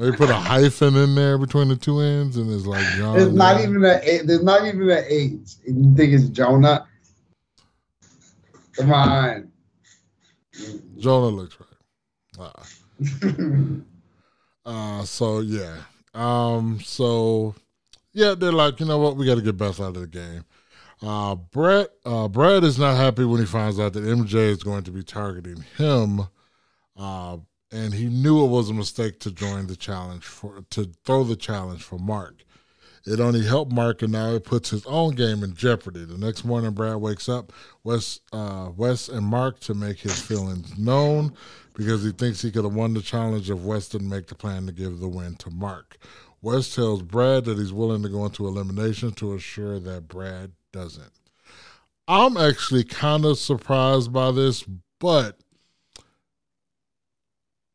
They 0.00 0.10
put 0.12 0.30
a 0.30 0.34
hyphen 0.34 0.96
in 0.96 1.14
there 1.14 1.36
between 1.36 1.68
the 1.68 1.76
two 1.76 2.00
ends, 2.00 2.38
and 2.38 2.50
it's 2.50 2.64
like 2.64 2.82
John. 2.96 3.18
There's 3.18 3.34
not 3.34 3.60
even 3.60 3.84
a. 3.84 4.22
There's 4.24 4.42
not 4.42 4.66
even 4.66 4.88
an 4.88 5.04
H. 5.06 5.56
You 5.66 5.94
think 5.94 6.14
it's 6.14 6.30
Jonah? 6.30 6.86
Come 8.76 8.94
on. 8.94 9.52
Jonah 10.96 11.26
looks 11.26 11.54
right. 12.38 12.54
Uh, 13.26 13.50
uh, 14.64 15.04
so 15.04 15.40
yeah. 15.40 15.76
Um. 16.14 16.80
So 16.82 17.54
yeah, 18.14 18.34
they're 18.34 18.52
like, 18.52 18.80
you 18.80 18.86
know 18.86 18.96
what? 18.96 19.16
We 19.16 19.26
got 19.26 19.34
to 19.34 19.42
get 19.42 19.58
Beth 19.58 19.80
out 19.80 19.96
of 19.96 20.00
the 20.00 20.06
game. 20.06 20.46
Uh, 21.02 21.34
Brett. 21.34 21.90
Uh, 22.06 22.26
Brad 22.26 22.64
is 22.64 22.78
not 22.78 22.96
happy 22.96 23.26
when 23.26 23.40
he 23.40 23.46
finds 23.46 23.78
out 23.78 23.92
that 23.92 24.04
MJ 24.04 24.34
is 24.48 24.62
going 24.62 24.84
to 24.84 24.92
be 24.92 25.02
targeting 25.02 25.62
him. 25.76 26.22
Uh, 26.96 27.36
and 27.72 27.94
he 27.94 28.06
knew 28.06 28.44
it 28.44 28.48
was 28.48 28.68
a 28.68 28.74
mistake 28.74 29.20
to 29.20 29.30
join 29.30 29.66
the 29.66 29.76
challenge 29.76 30.24
for 30.24 30.64
to 30.70 30.90
throw 31.04 31.24
the 31.24 31.36
challenge 31.36 31.82
for 31.82 31.98
Mark. 31.98 32.44
It 33.06 33.18
only 33.18 33.46
helped 33.46 33.72
Mark, 33.72 34.02
and 34.02 34.12
now 34.12 34.34
it 34.34 34.44
puts 34.44 34.70
his 34.70 34.84
own 34.84 35.14
game 35.14 35.42
in 35.42 35.54
jeopardy. 35.54 36.04
The 36.04 36.18
next 36.18 36.44
morning, 36.44 36.72
Brad 36.72 36.96
wakes 36.96 37.28
up 37.30 37.52
Wes, 37.82 38.20
uh, 38.30 38.70
Wes 38.76 39.08
and 39.08 39.24
Mark 39.24 39.58
to 39.60 39.74
make 39.74 40.00
his 40.00 40.20
feelings 40.20 40.78
known 40.78 41.32
because 41.72 42.04
he 42.04 42.12
thinks 42.12 42.42
he 42.42 42.50
could 42.50 42.64
have 42.64 42.74
won 42.74 42.92
the 42.92 43.00
challenge 43.00 43.50
if 43.50 43.58
Wes 43.58 43.88
didn't 43.88 44.10
make 44.10 44.26
the 44.26 44.34
plan 44.34 44.66
to 44.66 44.72
give 44.72 45.00
the 45.00 45.08
win 45.08 45.36
to 45.36 45.50
Mark. 45.50 45.96
Wes 46.42 46.74
tells 46.74 47.02
Brad 47.02 47.46
that 47.46 47.58
he's 47.58 47.72
willing 47.72 48.02
to 48.02 48.08
go 48.08 48.26
into 48.26 48.46
elimination 48.46 49.12
to 49.12 49.34
assure 49.34 49.78
that 49.80 50.08
Brad 50.08 50.52
doesn't. 50.72 51.12
I'm 52.06 52.36
actually 52.36 52.84
kind 52.84 53.24
of 53.24 53.38
surprised 53.38 54.12
by 54.12 54.32
this, 54.32 54.64
but 54.98 55.38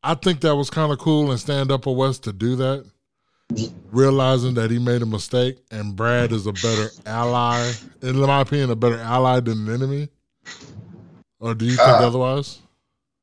I 0.06 0.14
think 0.14 0.42
that 0.42 0.56
was 0.56 0.70
kind 0.70 0.92
of 0.92 1.00
cool 1.00 1.32
and 1.32 1.40
stand 1.40 1.72
up 1.72 1.84
for 1.84 1.96
Wes 1.96 2.20
to 2.20 2.32
do 2.32 2.56
that, 2.58 2.86
realizing 3.92 4.54
that 4.54 4.70
he 4.70 4.78
made 4.78 5.02
a 5.02 5.06
mistake 5.08 5.58
and 5.72 5.96
Brad 5.96 6.32
is 6.32 6.46
a 6.46 6.54
better 6.54 6.92
ally, 7.08 7.72
in 8.04 8.16
my 8.18 8.42
opinion, 8.42 8.70
a 8.70 8.76
better 8.76 9.00
ally 9.00 9.40
than 9.40 9.68
an 9.68 9.74
enemy. 9.74 10.10
Or 11.40 11.56
do 11.56 11.66
you 11.66 11.76
think 11.76 11.88
Uh, 11.88 12.08
otherwise? 12.08 12.60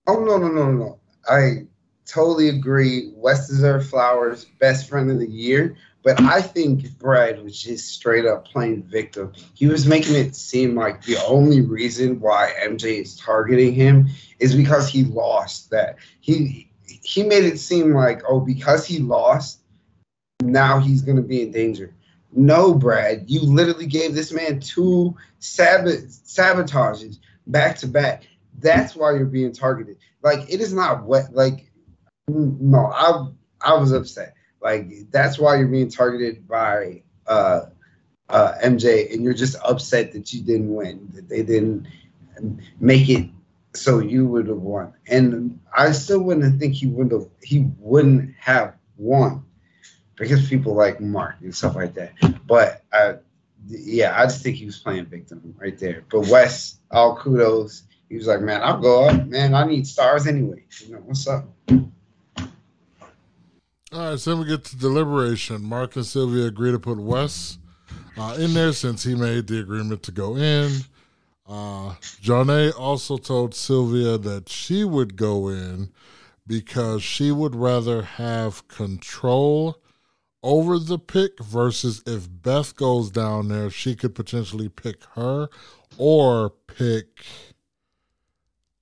Oh 0.09 0.25
no 0.25 0.39
no 0.39 0.49
no 0.49 0.65
no 0.65 0.73
no! 0.73 0.99
I 1.29 1.67
totally 2.05 2.49
agree. 2.49 3.13
Wes 3.15 3.47
deserves 3.47 3.89
flowers, 3.89 4.47
best 4.59 4.89
friend 4.89 5.09
of 5.09 5.21
the 5.21 5.31
year. 5.31 5.77
But 6.03 6.21
I 6.21 6.43
think 6.43 6.99
Brad 6.99 7.41
was 7.45 7.63
just 7.63 7.95
straight 7.95 8.27
up 8.27 8.45
playing 8.45 8.83
victim. 8.83 9.33
He 9.55 9.69
was 9.69 9.87
making 9.87 10.17
it 10.17 10.35
seem 10.35 10.75
like 10.75 11.05
the 11.05 11.17
only 11.29 11.61
reason 11.61 12.19
why 12.19 12.53
MJ 12.61 13.03
is 13.03 13.17
targeting 13.17 13.73
him 13.73 14.09
is 14.41 14.57
because 14.57 14.89
he 14.89 15.05
lost. 15.05 15.71
That 15.71 15.99
he 16.19 16.72
he 17.03 17.23
made 17.23 17.45
it 17.45 17.59
seem 17.59 17.93
like 17.93 18.23
oh 18.29 18.41
because 18.41 18.87
he 18.87 18.99
lost, 18.99 19.61
now 20.43 20.79
he's 20.79 21.03
gonna 21.03 21.23
be 21.23 21.43
in 21.43 21.51
danger. 21.51 21.95
No, 22.35 22.75
Brad, 22.75 23.25
you 23.29 23.41
literally 23.43 23.87
gave 23.87 24.15
this 24.15 24.33
man 24.33 24.61
two 24.61 25.15
sabot- 25.41 26.09
sabotages 26.09 27.19
back 27.47 27.77
to 27.79 27.87
back. 27.87 28.25
That's 28.59 28.97
why 28.97 29.13
you're 29.13 29.27
being 29.27 29.53
targeted. 29.53 29.99
Like 30.23 30.51
it 30.51 30.61
is 30.61 30.73
not 30.73 31.05
what 31.05 31.35
like 31.35 31.71
no, 32.29 32.87
I 32.87 33.29
I 33.61 33.75
was 33.75 33.93
upset. 33.93 34.35
Like 34.61 35.11
that's 35.11 35.39
why 35.39 35.57
you're 35.57 35.69
being 35.69 35.91
targeted 35.91 36.47
by 36.47 37.03
uh 37.27 37.67
uh 38.29 38.55
MJ 38.63 39.13
and 39.13 39.23
you're 39.23 39.35
just 39.35 39.57
upset 39.65 40.13
that 40.13 40.33
you 40.33 40.43
didn't 40.43 40.73
win, 40.75 41.09
that 41.15 41.29
they 41.29 41.43
didn't 41.43 41.87
make 42.81 43.09
it 43.09 43.29
so 43.75 43.99
you 44.01 44.27
would 44.27 44.49
have 44.49 44.59
won. 44.59 44.93
And 45.09 45.59
I 45.77 45.93
still 45.93 46.21
wouldn't 46.21 46.61
think 46.61 46.75
he 46.75 46.87
would 46.87 47.13
have 47.13 47.27
he 47.43 47.71
wouldn't 47.79 48.35
have 48.39 48.75
won 48.97 49.45
because 50.17 50.49
people 50.49 50.75
like 50.75 51.01
Mark 51.01 51.37
and 51.41 51.55
stuff 51.55 51.75
like 51.75 51.95
that. 51.95 52.13
But 52.47 52.83
I 52.93 53.17
yeah, 53.67 54.21
I 54.21 54.25
just 54.25 54.43
think 54.43 54.57
he 54.57 54.67
was 54.67 54.79
playing 54.79 55.07
victim 55.07 55.55
right 55.59 55.79
there. 55.79 56.05
But 56.11 56.27
Wes, 56.29 56.79
all 56.91 57.17
kudos. 57.17 57.85
He 58.09 58.17
was 58.17 58.27
like, 58.27 58.41
man, 58.41 58.61
I'll 58.63 58.81
go 58.81 59.05
up. 59.05 59.27
Man, 59.27 59.55
I 59.55 59.65
need 59.65 59.87
stars 59.87 60.27
anyway. 60.27 60.65
You 60.81 60.95
know, 60.95 60.99
what's 60.99 61.27
up? 61.27 61.49
All 61.71 61.81
right, 64.11 64.19
so 64.19 64.31
then 64.31 64.41
we 64.41 64.47
get 64.47 64.65
to 64.65 64.77
deliberation. 64.77 65.63
Mark 65.63 65.97
and 65.97 66.05
Sylvia 66.05 66.47
agree 66.47 66.73
to 66.73 66.79
put 66.79 66.99
Wes 66.99 67.59
uh, 68.19 68.37
in 68.39 68.53
there 68.55 68.73
since 68.73 69.03
he 69.05 69.15
made 69.15 69.47
the 69.47 69.61
agreement 69.61 70.03
to 70.05 70.13
go 70.13 70.37
in. 70.37 70.73
Uh, 71.53 72.73
also 72.79 73.19
told 73.19 73.55
Sylvia 73.55 74.17
that 74.17 74.49
she 74.49 74.85
would 74.85 75.17
go 75.17 75.49
in 75.49 75.91
because 76.47 77.03
she 77.03 77.31
would 77.31 77.55
rather 77.55 78.03
have 78.03 78.67
control 78.69 79.77
over 80.43 80.79
the 80.79 80.99
pick 80.99 81.39
versus 81.43 82.03
if 82.07 82.27
Beth 82.43 82.75
goes 82.75 83.11
down 83.11 83.49
there, 83.49 83.69
she 83.69 83.95
could 83.95 84.15
potentially 84.15 84.71
pick 84.71 85.05
her 85.15 85.51
or 85.99 86.51
pick 86.51 87.25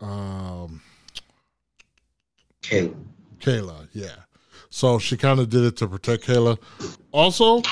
um, 0.01 0.81
Caleb. 2.63 3.05
Kayla, 3.41 3.89
yeah. 3.93 4.15
So 4.69 5.01
she 5.01 5.17
kind 5.17 5.41
of 5.41 5.49
did 5.51 5.65
it 5.65 5.77
to 5.79 5.89
protect 5.89 6.25
Kayla. 6.25 6.57
Also, 7.11 7.63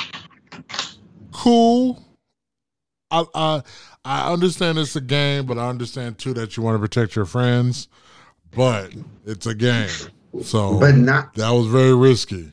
cool. 1.30 2.02
I 3.10 3.24
I 3.34 3.62
I 4.04 4.32
understand 4.32 4.78
it's 4.78 4.96
a 4.96 5.00
game, 5.00 5.46
but 5.46 5.58
I 5.58 5.68
understand 5.68 6.18
too 6.18 6.32
that 6.34 6.56
you 6.56 6.62
want 6.62 6.76
to 6.76 6.78
protect 6.80 7.16
your 7.16 7.24
friends. 7.26 7.88
But 8.50 8.92
it's 9.26 9.46
a 9.46 9.54
game, 9.54 9.90
so 10.42 10.78
But 10.80 10.94
not 10.96 11.34
that 11.34 11.50
was 11.50 11.66
very 11.66 11.94
risky. 11.94 12.50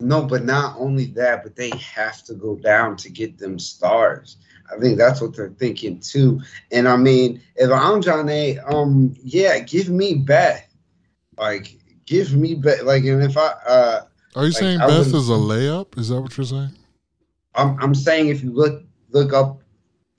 no, 0.00 0.24
but 0.24 0.44
not 0.44 0.76
only 0.78 1.06
that, 1.06 1.44
but 1.44 1.54
they 1.54 1.70
have 1.78 2.24
to 2.24 2.34
go 2.34 2.56
down 2.56 2.96
to 2.96 3.10
get 3.10 3.38
them 3.38 3.58
stars. 3.58 4.36
I 4.74 4.80
think 4.80 4.98
that's 4.98 5.20
what 5.20 5.36
they're 5.36 5.50
thinking 5.50 6.00
too. 6.00 6.40
And 6.72 6.88
I 6.88 6.96
mean, 6.96 7.40
if 7.56 7.70
I'm 7.70 8.02
Jonna, 8.02 8.58
um, 8.72 9.14
yeah, 9.22 9.58
give 9.60 9.88
me 9.88 10.14
Beth. 10.14 10.66
Like, 11.38 11.76
give 12.06 12.32
me 12.34 12.54
Beth. 12.54 12.82
Like, 12.82 13.04
and 13.04 13.22
if 13.22 13.36
I, 13.36 13.52
uh, 13.66 14.00
Are 14.34 14.42
you 14.44 14.48
Like, 14.50 14.58
saying 14.58 14.80
I 14.80 14.86
Beth 14.88 15.06
is 15.08 15.28
a 15.28 15.32
layup? 15.32 15.96
Is 15.98 16.08
that 16.08 16.20
what 16.20 16.36
you're 16.36 16.46
saying? 16.46 16.74
I'm, 17.54 17.78
I'm 17.80 17.94
saying 17.94 18.28
if 18.28 18.42
you 18.42 18.50
look 18.52 18.82
look 19.10 19.32
up 19.32 19.61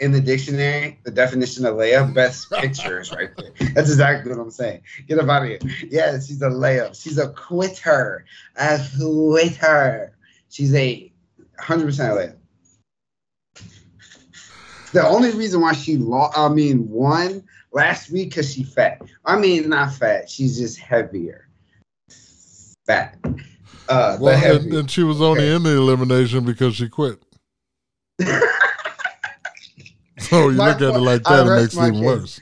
in 0.04 0.12
the 0.12 0.20
dictionary 0.20 1.00
the 1.04 1.12
definition 1.12 1.66
of 1.66 1.76
layup, 1.76 2.14
Beth's 2.14 2.46
picture 2.62 3.00
is 3.00 3.12
right 3.12 3.30
there. 3.38 3.52
That's 3.74 3.90
exactly 3.90 4.32
what 4.32 4.40
I'm 4.42 4.52
saying. 4.52 4.82
Get 5.08 5.18
up 5.20 5.30
out 5.30 5.44
of 5.44 5.48
here. 5.50 5.60
Yeah, 5.90 6.12
she's 6.20 6.42
a 6.42 6.50
layup. 6.50 7.02
She's 7.02 7.18
a 7.18 7.30
quitter. 7.30 8.26
A 8.58 8.80
quitter. 9.00 10.16
She's 10.50 10.74
a 10.76 11.12
100% 11.60 11.86
layup. 11.88 12.36
The 14.92 15.08
only 15.08 15.32
reason 15.32 15.62
why 15.62 15.74
she 15.74 15.98
lost, 15.98 16.38
I 16.38 16.50
mean, 16.50 16.88
won 16.90 17.44
last 17.72 18.12
week 18.12 18.30
because 18.30 18.54
she 18.54 18.64
fat. 18.64 19.02
I 19.26 19.40
mean, 19.40 19.70
not 19.70 19.94
fat. 19.94 20.30
She's 20.30 20.58
just 20.60 20.78
heavier. 20.78 21.48
Fat. 22.86 23.18
Uh, 23.90 24.18
Well, 24.20 24.58
and, 24.58 24.72
and 24.74 24.92
she 24.92 25.04
was 25.04 25.22
only 25.22 25.44
Okay. 25.46 25.56
in 25.56 25.64
the 25.64 25.72
elimination 25.78 26.46
because 26.46 26.76
she 26.76 26.90
quit. 26.90 27.24
So 30.30 30.38
oh, 30.44 30.50
you 30.50 30.60
My 30.60 30.70
look 30.70 30.82
at 30.82 30.96
it 30.96 31.00
like 31.00 31.28
that, 31.28 31.46
it 31.48 31.52
makes 31.52 31.80
it 31.80 31.84
even 31.84 32.02
worse. 32.04 32.42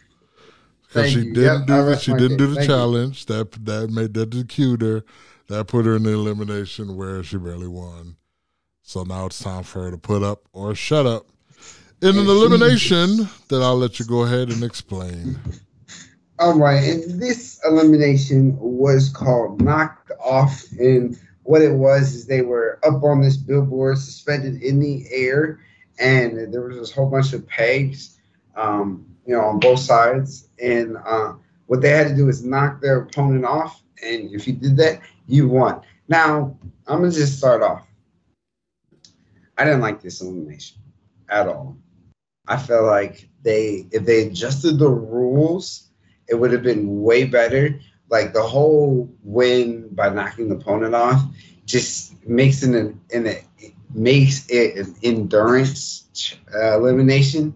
Because 0.87 1.07
she 1.07 1.23
you. 1.23 1.31
didn't 1.33 1.65
Yep, 1.65 1.67
do 1.67 1.83
the 1.83 1.97
she 1.97 2.13
didn't 2.13 2.37
do 2.37 2.47
the 2.47 2.55
Thank 2.55 2.71
you. 2.75 2.77
challenge. 2.77 3.25
That 3.27 3.51
that 3.65 3.89
made 3.91 4.13
that 4.15 4.31
the 4.31 4.77
her. 4.81 5.05
That 5.47 5.67
put 5.67 5.85
her 5.85 5.95
in 5.97 6.03
the 6.03 6.13
elimination 6.13 6.95
where 6.95 7.23
she 7.23 7.37
barely 7.37 7.67
won. 7.67 8.15
So 8.83 9.03
now 9.03 9.27
it's 9.27 9.39
time 9.39 9.63
for 9.63 9.83
her 9.83 9.91
to 9.91 9.97
put 9.97 10.23
up 10.23 10.47
or 10.53 10.75
shut 10.75 11.05
up. 11.05 11.27
In 12.01 12.17
an 12.17 12.27
elimination 12.27 13.29
that 13.49 13.61
I'll 13.61 13.77
let 13.77 13.99
you 13.99 14.05
go 14.05 14.23
ahead 14.23 14.49
and 14.49 14.63
explain. 14.63 15.39
All 16.39 16.57
right, 16.57 16.83
and 16.83 17.21
this 17.21 17.59
elimination 17.65 18.57
was 18.59 19.09
called 19.09 19.61
knocked 19.61 20.11
off, 20.23 20.65
and 20.79 21.17
what 21.43 21.61
it 21.61 21.73
was 21.73 22.13
is 22.15 22.25
they 22.25 22.41
were 22.41 22.79
up 22.83 23.03
on 23.03 23.21
this 23.21 23.37
billboard, 23.37 23.97
suspended 23.99 24.61
in 24.63 24.79
the 24.79 25.05
air, 25.11 25.59
and 26.01 26.51
there 26.51 26.61
was 26.63 26.77
this 26.77 26.91
whole 26.91 27.09
bunch 27.09 27.31
of 27.33 27.47
pegs, 27.47 28.19
um, 28.55 29.05
you 29.25 29.35
know, 29.35 29.41
on 29.41 29.59
both 29.59 29.79
sides, 29.79 30.49
and 30.61 30.97
uh, 31.05 31.33
what 31.67 31.81
they 31.81 31.89
had 31.89 32.07
to 32.07 32.15
do 32.15 32.27
is 32.27 32.43
knock 32.43 32.81
their 32.81 33.01
opponent 33.01 33.45
off, 33.45 33.81
and 34.03 34.33
if 34.33 34.47
you 34.47 34.53
did 34.53 34.75
that, 34.77 34.99
you 35.27 35.47
won. 35.47 35.81
Now, 36.07 36.57
I'm 36.87 36.99
gonna 36.99 37.11
just 37.11 37.37
start 37.37 37.61
off. 37.61 37.87
I 39.57 39.63
didn't 39.63 39.81
like 39.81 40.01
this 40.01 40.21
elimination. 40.21 40.79
at 41.29 41.47
all. 41.47 41.77
I 42.47 42.57
felt 42.57 42.85
like 42.85 43.29
they 43.43 43.85
if 43.91 44.05
they 44.05 44.27
adjusted 44.27 44.79
the 44.79 44.89
rules, 44.89 45.89
it 46.27 46.35
would 46.35 46.51
have 46.51 46.63
been 46.63 47.01
way 47.01 47.25
better. 47.25 47.79
Like 48.09 48.33
the 48.33 48.41
whole 48.41 49.09
win 49.23 49.87
by 49.93 50.09
knocking 50.09 50.49
the 50.49 50.55
opponent 50.55 50.95
off 50.95 51.23
just 51.65 52.25
makes 52.27 52.63
it 52.63 52.75
an, 52.75 52.99
an 53.13 53.35
makes 53.93 54.49
it 54.49 54.77
an 54.77 54.95
endurance 55.03 56.37
uh, 56.55 56.77
elimination, 56.77 57.55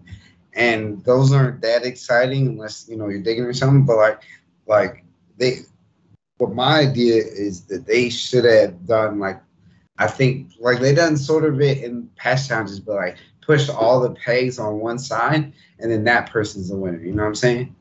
and 0.54 1.02
those 1.04 1.32
aren't 1.32 1.60
that 1.62 1.84
exciting 1.84 2.46
unless 2.46 2.88
you 2.88 2.96
know 2.96 3.08
you're 3.08 3.22
digging 3.22 3.44
or 3.44 3.52
something. 3.52 3.84
But 3.84 3.96
like 3.96 4.22
like 4.66 5.04
they, 5.38 5.58
what 6.38 6.54
my 6.54 6.80
idea 6.80 7.16
is 7.16 7.64
that 7.66 7.86
they 7.86 8.10
should 8.10 8.44
have 8.44 8.86
done 8.86 9.18
like 9.18 9.40
I 9.98 10.06
think 10.06 10.52
like 10.60 10.80
they 10.80 10.94
done 10.94 11.16
sort 11.16 11.44
of 11.44 11.60
it 11.60 11.82
in 11.82 12.10
past 12.16 12.48
challenges, 12.48 12.80
but 12.80 12.96
like 12.96 13.16
push 13.40 13.68
all 13.68 14.00
the 14.00 14.10
pegs 14.10 14.58
on 14.58 14.80
one 14.80 14.98
side 14.98 15.52
and 15.78 15.90
then 15.90 16.04
that 16.04 16.30
person's 16.30 16.68
the 16.68 16.76
winner. 16.76 16.98
You 16.98 17.12
know 17.12 17.22
what 17.22 17.28
I'm 17.28 17.34
saying? 17.34 17.74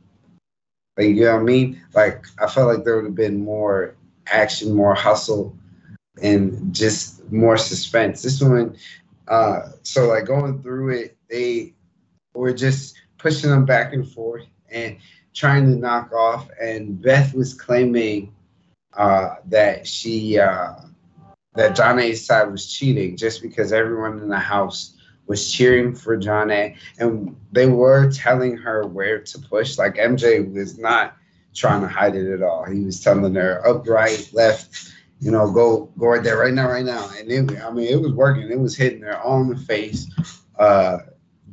Like 0.97 1.07
you 1.07 1.25
know 1.25 1.33
what 1.33 1.41
I 1.41 1.43
mean? 1.43 1.81
Like 1.93 2.25
I 2.41 2.47
felt 2.47 2.73
like 2.73 2.85
there 2.85 2.95
would 2.95 3.05
have 3.05 3.15
been 3.15 3.43
more 3.43 3.95
action, 4.27 4.73
more 4.73 4.95
hustle, 4.95 5.57
and 6.21 6.73
just 6.73 7.29
more 7.31 7.57
suspense. 7.57 8.21
This 8.21 8.41
one, 8.41 8.77
uh, 9.27 9.69
so 9.83 10.07
like 10.07 10.25
going 10.25 10.61
through 10.61 10.89
it, 10.89 11.17
they 11.29 11.73
were 12.33 12.53
just 12.53 12.95
pushing 13.17 13.49
them 13.49 13.65
back 13.65 13.93
and 13.93 14.07
forth 14.07 14.45
and 14.69 14.97
trying 15.33 15.65
to 15.65 15.75
knock 15.75 16.11
off. 16.13 16.49
And 16.61 17.01
Beth 17.01 17.33
was 17.33 17.53
claiming 17.53 18.33
uh, 18.93 19.35
that 19.45 19.87
she 19.87 20.39
uh, 20.39 20.75
that 21.55 21.75
Jonna's 21.75 22.25
side 22.25 22.51
was 22.51 22.71
cheating 22.71 23.17
just 23.17 23.41
because 23.41 23.71
everyone 23.73 24.19
in 24.19 24.29
the 24.29 24.39
house 24.39 24.95
was 25.27 25.51
cheering 25.51 25.95
for 25.95 26.17
Jonna, 26.17 26.75
and 26.99 27.35
they 27.51 27.65
were 27.65 28.11
telling 28.11 28.57
her 28.57 28.85
where 28.85 29.19
to 29.19 29.39
push. 29.39 29.77
Like 29.77 29.95
MJ 29.95 30.53
was 30.53 30.77
not 30.77 31.17
trying 31.53 31.81
to 31.81 31.87
hide 31.87 32.15
it 32.15 32.31
at 32.31 32.43
all. 32.43 32.65
He 32.65 32.81
was 32.81 32.99
telling 32.99 33.33
her 33.35 33.65
up, 33.67 33.87
right, 33.87 34.29
left, 34.33 34.91
you 35.19 35.31
know, 35.31 35.51
go 35.51 35.91
go 35.97 36.07
right 36.07 36.23
there, 36.23 36.37
right 36.37 36.53
now, 36.53 36.69
right 36.69 36.85
now. 36.85 37.09
And 37.17 37.31
it, 37.31 37.61
I 37.61 37.71
mean, 37.71 37.87
it 37.87 38.01
was 38.01 38.13
working. 38.13 38.49
It 38.51 38.59
was 38.59 38.75
hitting 38.75 39.01
her 39.01 39.19
on 39.21 39.49
the 39.49 39.55
face, 39.55 40.09
uh, 40.59 40.99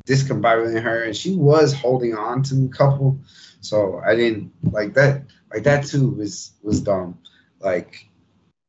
discombobulating 0.06 0.82
her, 0.82 1.04
and 1.04 1.16
she 1.16 1.36
was 1.36 1.72
holding 1.72 2.14
on 2.14 2.42
to 2.44 2.64
a 2.64 2.68
couple. 2.68 3.18
So 3.60 4.00
I 4.04 4.14
didn't 4.16 4.52
like 4.72 4.94
that. 4.94 5.22
Like 5.52 5.62
that 5.64 5.86
too 5.86 6.10
was 6.10 6.52
was 6.62 6.80
dumb. 6.80 7.18
Like, 7.60 8.08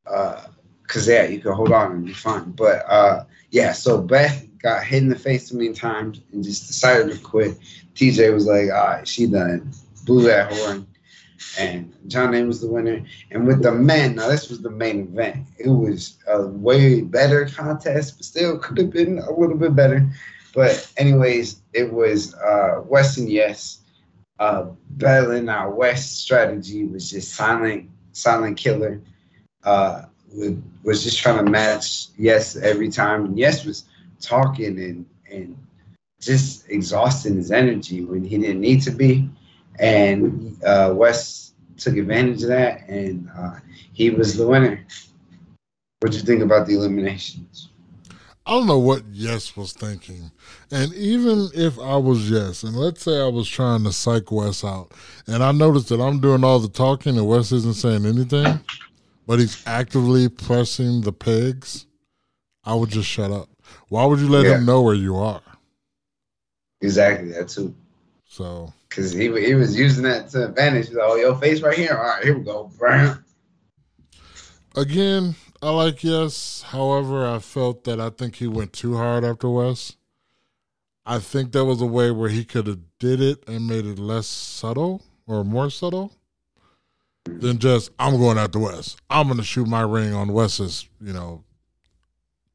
uh, 0.05 0.43
cause 0.87 1.07
yeah, 1.07 1.25
you 1.25 1.39
could 1.39 1.53
hold 1.53 1.71
on 1.71 1.91
and 1.91 2.05
be 2.05 2.13
fine. 2.13 2.51
But 2.51 2.85
uh, 2.87 3.25
yeah, 3.49 3.71
so 3.71 4.01
Beth 4.01 4.45
got 4.59 4.83
hit 4.83 5.03
in 5.03 5.09
the 5.09 5.17
face 5.17 5.49
too 5.49 5.57
many 5.57 5.73
times 5.73 6.21
and 6.31 6.43
just 6.43 6.67
decided 6.67 7.11
to 7.11 7.19
quit. 7.19 7.57
TJ 7.95 8.33
was 8.33 8.45
like, 8.45 8.69
all 8.71 8.87
right, 8.87 9.07
she 9.07 9.27
done. 9.27 9.71
Blew 10.05 10.23
that 10.23 10.51
horn. 10.51 10.87
And 11.57 11.93
Jonna 12.07 12.45
was 12.47 12.61
the 12.61 12.67
winner. 12.67 13.03
And 13.31 13.45
with 13.45 13.61
the 13.61 13.71
men, 13.71 14.15
now 14.15 14.27
this 14.27 14.49
was 14.49 14.61
the 14.61 14.69
main 14.69 15.01
event. 15.01 15.45
It 15.59 15.69
was 15.69 16.17
a 16.27 16.47
way 16.47 17.01
better 17.01 17.45
contest, 17.45 18.17
but 18.17 18.25
still 18.25 18.57
could 18.57 18.77
have 18.77 18.91
been 18.91 19.19
a 19.19 19.31
little 19.31 19.57
bit 19.57 19.75
better. 19.75 20.07
But 20.53 20.91
anyways, 20.97 21.61
it 21.73 21.91
was 21.91 22.33
uh, 22.35 22.81
Wes 22.85 23.17
and 23.17 23.29
Yes 23.29 23.83
uh, 24.39 24.65
battling 24.91 25.49
our 25.49 25.69
West 25.69 26.19
strategy 26.19 26.85
was 26.85 27.09
just 27.09 27.33
silent, 27.33 27.89
silent 28.11 28.57
killer. 28.57 29.01
Uh, 29.63 30.03
was 30.83 31.03
just 31.03 31.19
trying 31.19 31.43
to 31.43 31.49
match 31.49 32.07
Yes 32.17 32.55
every 32.55 32.89
time. 32.89 33.25
And 33.25 33.37
Yes 33.37 33.65
was 33.65 33.85
talking 34.19 34.79
and 34.79 35.05
and 35.31 35.57
just 36.19 36.69
exhausting 36.69 37.35
his 37.35 37.51
energy 37.51 38.03
when 38.03 38.23
he 38.23 38.37
didn't 38.37 38.61
need 38.61 38.81
to 38.83 38.91
be. 38.91 39.29
And 39.79 40.61
uh, 40.63 40.93
Wes 40.95 41.53
took 41.77 41.97
advantage 41.97 42.43
of 42.43 42.49
that, 42.49 42.87
and 42.87 43.29
uh, 43.37 43.55
he 43.93 44.09
was 44.09 44.37
the 44.37 44.47
winner. 44.47 44.85
What 45.99 46.11
do 46.11 46.17
you 46.17 46.23
think 46.23 46.41
about 46.41 46.67
the 46.67 46.75
eliminations? 46.75 47.69
I 48.45 48.51
don't 48.51 48.67
know 48.67 48.79
what 48.79 49.03
Yes 49.11 49.55
was 49.55 49.71
thinking. 49.71 50.31
And 50.69 50.93
even 50.93 51.49
if 51.53 51.79
I 51.79 51.95
was 51.95 52.29
Yes, 52.29 52.63
and 52.63 52.75
let's 52.75 53.01
say 53.01 53.21
I 53.21 53.29
was 53.29 53.47
trying 53.47 53.85
to 53.85 53.93
psych 53.93 54.31
Wes 54.31 54.65
out, 54.65 54.91
and 55.27 55.41
I 55.41 55.53
noticed 55.53 55.89
that 55.89 56.01
I'm 56.01 56.19
doing 56.19 56.43
all 56.43 56.59
the 56.59 56.67
talking 56.67 57.17
and 57.17 57.27
Wes 57.27 57.53
isn't 57.53 57.75
saying 57.75 58.05
anything, 58.05 58.59
but 59.25 59.39
he's 59.39 59.65
actively 59.65 60.27
pressing 60.27 61.01
the 61.01 61.13
pegs, 61.13 61.85
I 62.65 62.75
would 62.75 62.89
just 62.89 63.07
shut 63.07 63.31
up. 63.31 63.49
Why 63.87 64.05
would 64.05 64.19
you 64.19 64.27
let 64.27 64.45
yeah. 64.45 64.57
him 64.57 64.65
know 64.65 64.81
where 64.81 64.93
you 64.95 65.15
are? 65.15 65.41
Exactly 66.81 67.31
that 67.31 67.47
too. 67.47 67.73
So 68.25 68.73
because 68.93 69.11
he 69.11 69.25
he 69.41 69.55
was 69.55 69.77
using 69.77 70.03
that 70.03 70.29
to 70.29 70.45
advantage. 70.45 70.91
Like, 70.91 71.03
oh, 71.03 71.15
your 71.15 71.35
face 71.37 71.61
right 71.61 71.77
here. 71.77 71.97
All 71.97 72.03
right, 72.03 72.23
here 72.23 72.37
we 72.37 72.43
go. 72.43 72.71
Brown. 72.77 73.23
Again, 74.75 75.35
I 75.61 75.69
like 75.71 76.03
yes. 76.03 76.63
However, 76.67 77.27
I 77.27 77.39
felt 77.39 77.83
that 77.85 77.99
I 77.99 78.09
think 78.09 78.35
he 78.35 78.47
went 78.47 78.73
too 78.73 78.95
hard 78.97 79.23
after 79.23 79.49
Wes. 79.49 79.95
I 81.05 81.19
think 81.19 81.51
there 81.51 81.65
was 81.65 81.81
a 81.81 81.85
way 81.85 82.11
where 82.11 82.29
he 82.29 82.45
could 82.45 82.67
have 82.67 82.79
did 82.99 83.21
it 83.21 83.43
and 83.47 83.67
made 83.67 83.85
it 83.85 83.99
less 83.99 84.27
subtle 84.27 85.01
or 85.27 85.43
more 85.43 85.69
subtle 85.69 86.13
than 87.25 87.59
just 87.59 87.91
I'm 87.99 88.17
going 88.17 88.37
after 88.37 88.59
Wes. 88.59 88.95
I'm 89.09 89.27
going 89.27 89.37
to 89.37 89.43
shoot 89.43 89.67
my 89.67 89.81
ring 89.81 90.13
on 90.13 90.31
Wes's, 90.31 90.87
you 91.01 91.13
know, 91.13 91.43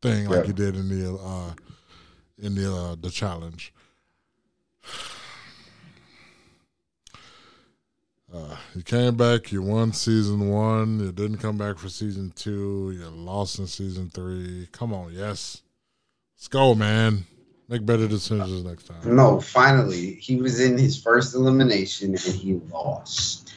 thing 0.00 0.28
like 0.28 0.40
yeah. 0.40 0.46
he 0.46 0.52
did 0.52 0.76
in 0.76 0.88
the 0.88 1.14
uh, 1.14 1.52
in 2.38 2.54
the 2.54 2.74
uh, 2.74 2.96
the 3.00 3.10
challenge. 3.10 3.72
Uh, 8.32 8.56
you 8.74 8.82
came 8.82 9.16
back. 9.16 9.52
You 9.52 9.62
won 9.62 9.92
season 9.92 10.50
one. 10.50 11.00
You 11.00 11.12
didn't 11.12 11.38
come 11.38 11.56
back 11.56 11.78
for 11.78 11.88
season 11.88 12.32
two. 12.36 12.92
You 12.98 13.08
lost 13.08 13.58
in 13.58 13.66
season 13.66 14.10
three. 14.10 14.68
Come 14.72 14.92
on, 14.92 15.12
yes, 15.12 15.62
let's 16.36 16.48
go, 16.48 16.74
man. 16.74 17.24
Make 17.68 17.84
better 17.84 18.08
decisions 18.08 18.64
next 18.64 18.84
time. 18.84 19.16
No, 19.16 19.40
finally, 19.40 20.14
he 20.14 20.36
was 20.36 20.60
in 20.60 20.78
his 20.78 21.00
first 21.00 21.34
elimination 21.34 22.10
and 22.10 22.20
he 22.20 22.60
lost. 22.70 23.52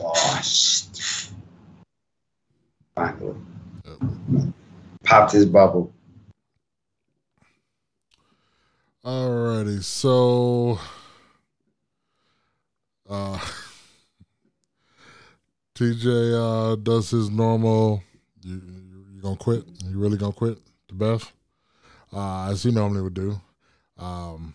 Lost. 0.00 1.32
Finally. 2.94 3.36
Yep 3.84 4.52
popped 5.04 5.32
his 5.32 5.46
bubble. 5.46 5.92
Alrighty, 9.04 9.82
so 9.82 10.78
uh 13.08 13.38
TJ 15.82 16.06
uh 16.06 16.76
does 16.76 17.10
his 17.10 17.28
normal 17.28 18.04
you 18.44 18.62
you 19.12 19.20
gonna 19.20 19.34
quit? 19.34 19.64
You 19.84 19.98
really 19.98 20.16
gonna 20.16 20.32
quit 20.32 20.58
to 20.86 20.94
Beth? 20.94 21.32
Uh 22.12 22.50
as 22.52 22.62
he 22.62 22.70
normally 22.70 23.02
would 23.02 23.14
do. 23.14 23.40
Um 23.98 24.54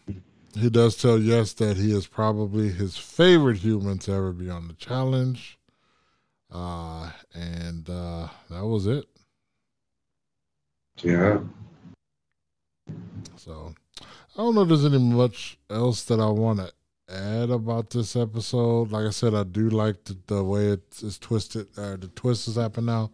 he 0.56 0.70
does 0.70 0.96
tell 0.96 1.20
Yes 1.20 1.52
that 1.54 1.76
he 1.76 1.92
is 1.92 2.08
probably 2.08 2.70
his 2.70 2.96
favorite 2.96 3.58
human 3.58 3.98
to 4.00 4.14
ever 4.14 4.32
be 4.32 4.50
on 4.50 4.70
the 4.70 4.74
challenge. 4.76 5.60
Uh 6.50 7.12
and 7.34 7.90
uh 7.90 8.30
that 8.50 8.66
was 8.66 8.88
it. 8.88 9.06
Yeah. 11.04 11.40
So 13.36 13.76
I 14.00 14.38
don't 14.38 14.56
know 14.56 14.62
if 14.62 14.70
there's 14.70 14.86
any 14.86 14.98
much 14.98 15.58
else 15.70 16.06
that 16.06 16.22
I 16.22 16.30
want 16.30 16.60
to 16.60 16.72
add 17.10 17.50
about 17.50 17.90
this 17.90 18.16
episode. 18.16 18.92
Like 18.92 19.08
I 19.08 19.12
said, 19.12 19.34
I 19.34 19.44
do 19.44 19.70
like 19.70 20.04
the, 20.04 20.18
the 20.28 20.44
way 20.44 20.68
it's, 20.68 21.04
it's 21.04 21.18
twisted. 21.18 21.68
Uh, 21.78 21.96
the 21.96 22.10
twist 22.16 22.46
has 22.48 22.56
happened 22.56 22.88
now, 22.88 23.12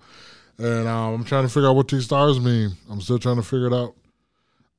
and 0.58 0.88
um, 0.88 1.14
I'm 1.16 1.24
trying 1.24 1.44
to 1.44 1.50
figure 1.50 1.70
out 1.70 1.76
what 1.76 1.88
these 1.88 2.06
stars 2.06 2.40
mean. 2.40 2.72
I'm 2.90 3.02
still 3.02 3.20
trying 3.20 3.38
to 3.38 3.44
figure 3.44 3.68
it 3.68 3.74
out. 3.74 3.96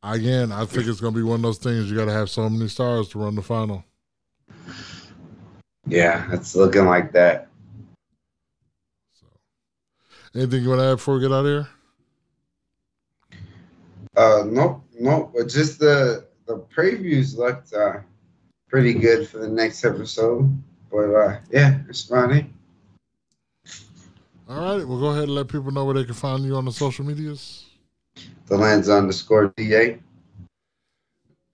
Again, 0.02 0.52
I 0.52 0.66
think 0.66 0.86
it's 0.86 1.00
going 1.00 1.14
to 1.14 1.18
be 1.18 1.24
one 1.24 1.36
of 1.36 1.42
those 1.42 1.58
things. 1.58 1.90
You 1.90 1.96
got 1.96 2.04
to 2.06 2.12
have 2.12 2.28
so 2.28 2.48
many 2.50 2.68
stars 2.68 3.08
to 3.10 3.18
run 3.18 3.34
the 3.34 3.42
final. 3.42 3.84
Yeah, 5.86 6.26
it's 6.32 6.54
looking 6.54 6.86
like 6.86 7.12
that. 7.12 7.48
So, 9.12 9.26
anything 10.34 10.62
you 10.62 10.68
want 10.68 10.80
to 10.80 10.86
add 10.86 10.94
before 10.96 11.14
we 11.14 11.20
get 11.20 11.32
out 11.32 11.46
of 11.46 11.46
here? 11.46 11.68
Uh, 14.16 14.44
nope, 14.46 14.84
nope. 14.98 15.32
But 15.34 15.48
just 15.48 15.78
the 15.78 16.26
the 16.46 16.58
previews 16.58 17.36
looked 17.36 17.72
uh, 17.72 18.00
pretty 18.74 18.92
good 18.92 19.28
for 19.28 19.38
the 19.38 19.46
next 19.46 19.84
episode. 19.84 20.50
But 20.90 21.14
uh, 21.14 21.38
yeah, 21.52 21.78
it's 21.88 22.02
funny. 22.02 22.50
All 24.48 24.58
right, 24.58 24.84
we'll 24.84 24.98
go 24.98 25.10
ahead 25.10 25.22
and 25.22 25.34
let 25.36 25.46
people 25.46 25.70
know 25.70 25.84
where 25.84 25.94
they 25.94 26.02
can 26.02 26.14
find 26.14 26.44
you 26.44 26.56
on 26.56 26.64
the 26.64 26.72
social 26.72 27.04
medias. 27.04 27.66
The 28.46 28.56
lands 28.56 28.88
underscore 28.88 29.54
DA. 29.56 30.00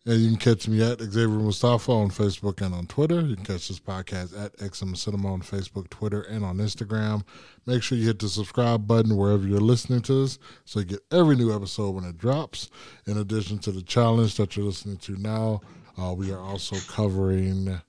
And 0.06 0.18
you 0.18 0.28
can 0.30 0.38
catch 0.38 0.66
me 0.66 0.82
at 0.82 0.98
Xavier 0.98 1.28
Mustafa 1.28 1.92
on 1.92 2.08
Facebook 2.08 2.64
and 2.64 2.74
on 2.74 2.86
Twitter. 2.86 3.20
You 3.20 3.36
can 3.36 3.44
catch 3.44 3.68
this 3.68 3.78
podcast 3.78 4.32
at 4.42 4.56
XM 4.56 4.96
Cinema 4.96 5.34
on 5.34 5.42
Facebook, 5.42 5.90
Twitter, 5.90 6.22
and 6.22 6.42
on 6.42 6.56
Instagram. 6.56 7.22
Make 7.66 7.82
sure 7.82 7.98
you 7.98 8.06
hit 8.06 8.18
the 8.18 8.30
subscribe 8.30 8.86
button 8.86 9.14
wherever 9.14 9.46
you're 9.46 9.60
listening 9.60 10.00
to 10.02 10.24
us 10.24 10.38
so 10.64 10.80
you 10.80 10.86
get 10.86 11.00
every 11.12 11.36
new 11.36 11.54
episode 11.54 11.90
when 11.90 12.04
it 12.04 12.16
drops. 12.16 12.70
In 13.06 13.18
addition 13.18 13.58
to 13.58 13.72
the 13.72 13.82
challenge 13.82 14.36
that 14.36 14.56
you're 14.56 14.64
listening 14.64 14.96
to 14.96 15.20
now, 15.20 15.60
uh, 16.00 16.12
we 16.12 16.32
are 16.32 16.40
also 16.40 16.76
covering 16.88 17.80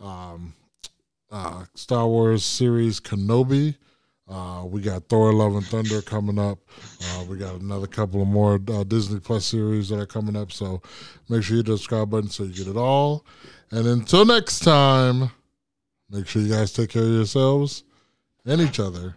um, 0.00 0.54
uh, 1.30 1.64
Star 1.74 2.06
Wars 2.06 2.44
series 2.44 3.00
Kenobi. 3.00 3.76
Uh, 4.28 4.64
we 4.66 4.80
got 4.80 5.08
Thor: 5.08 5.32
Love 5.32 5.54
and 5.54 5.66
Thunder 5.66 6.02
coming 6.02 6.38
up. 6.38 6.58
Uh, 7.02 7.24
we 7.28 7.36
got 7.38 7.60
another 7.60 7.86
couple 7.86 8.22
of 8.22 8.28
more 8.28 8.60
uh, 8.68 8.84
Disney 8.84 9.20
Plus 9.20 9.46
series 9.46 9.88
that 9.88 9.98
are 9.98 10.06
coming 10.06 10.36
up. 10.36 10.52
So 10.52 10.82
make 11.28 11.42
sure 11.42 11.56
you 11.56 11.62
hit 11.62 11.66
the 11.66 11.78
subscribe 11.78 12.10
button 12.10 12.30
so 12.30 12.44
you 12.44 12.52
get 12.52 12.68
it 12.68 12.76
all. 12.76 13.24
And 13.70 13.86
until 13.86 14.24
next 14.24 14.60
time, 14.60 15.30
make 16.10 16.26
sure 16.26 16.42
you 16.42 16.52
guys 16.52 16.72
take 16.72 16.90
care 16.90 17.02
of 17.02 17.08
yourselves 17.08 17.84
and 18.44 18.60
each 18.60 18.80
other. 18.80 19.16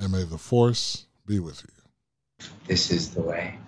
And 0.00 0.12
may 0.12 0.24
the 0.24 0.38
force 0.38 1.06
be 1.26 1.40
with 1.40 1.62
you. 1.62 2.46
This 2.66 2.90
is 2.90 3.14
the 3.14 3.22
way. 3.22 3.58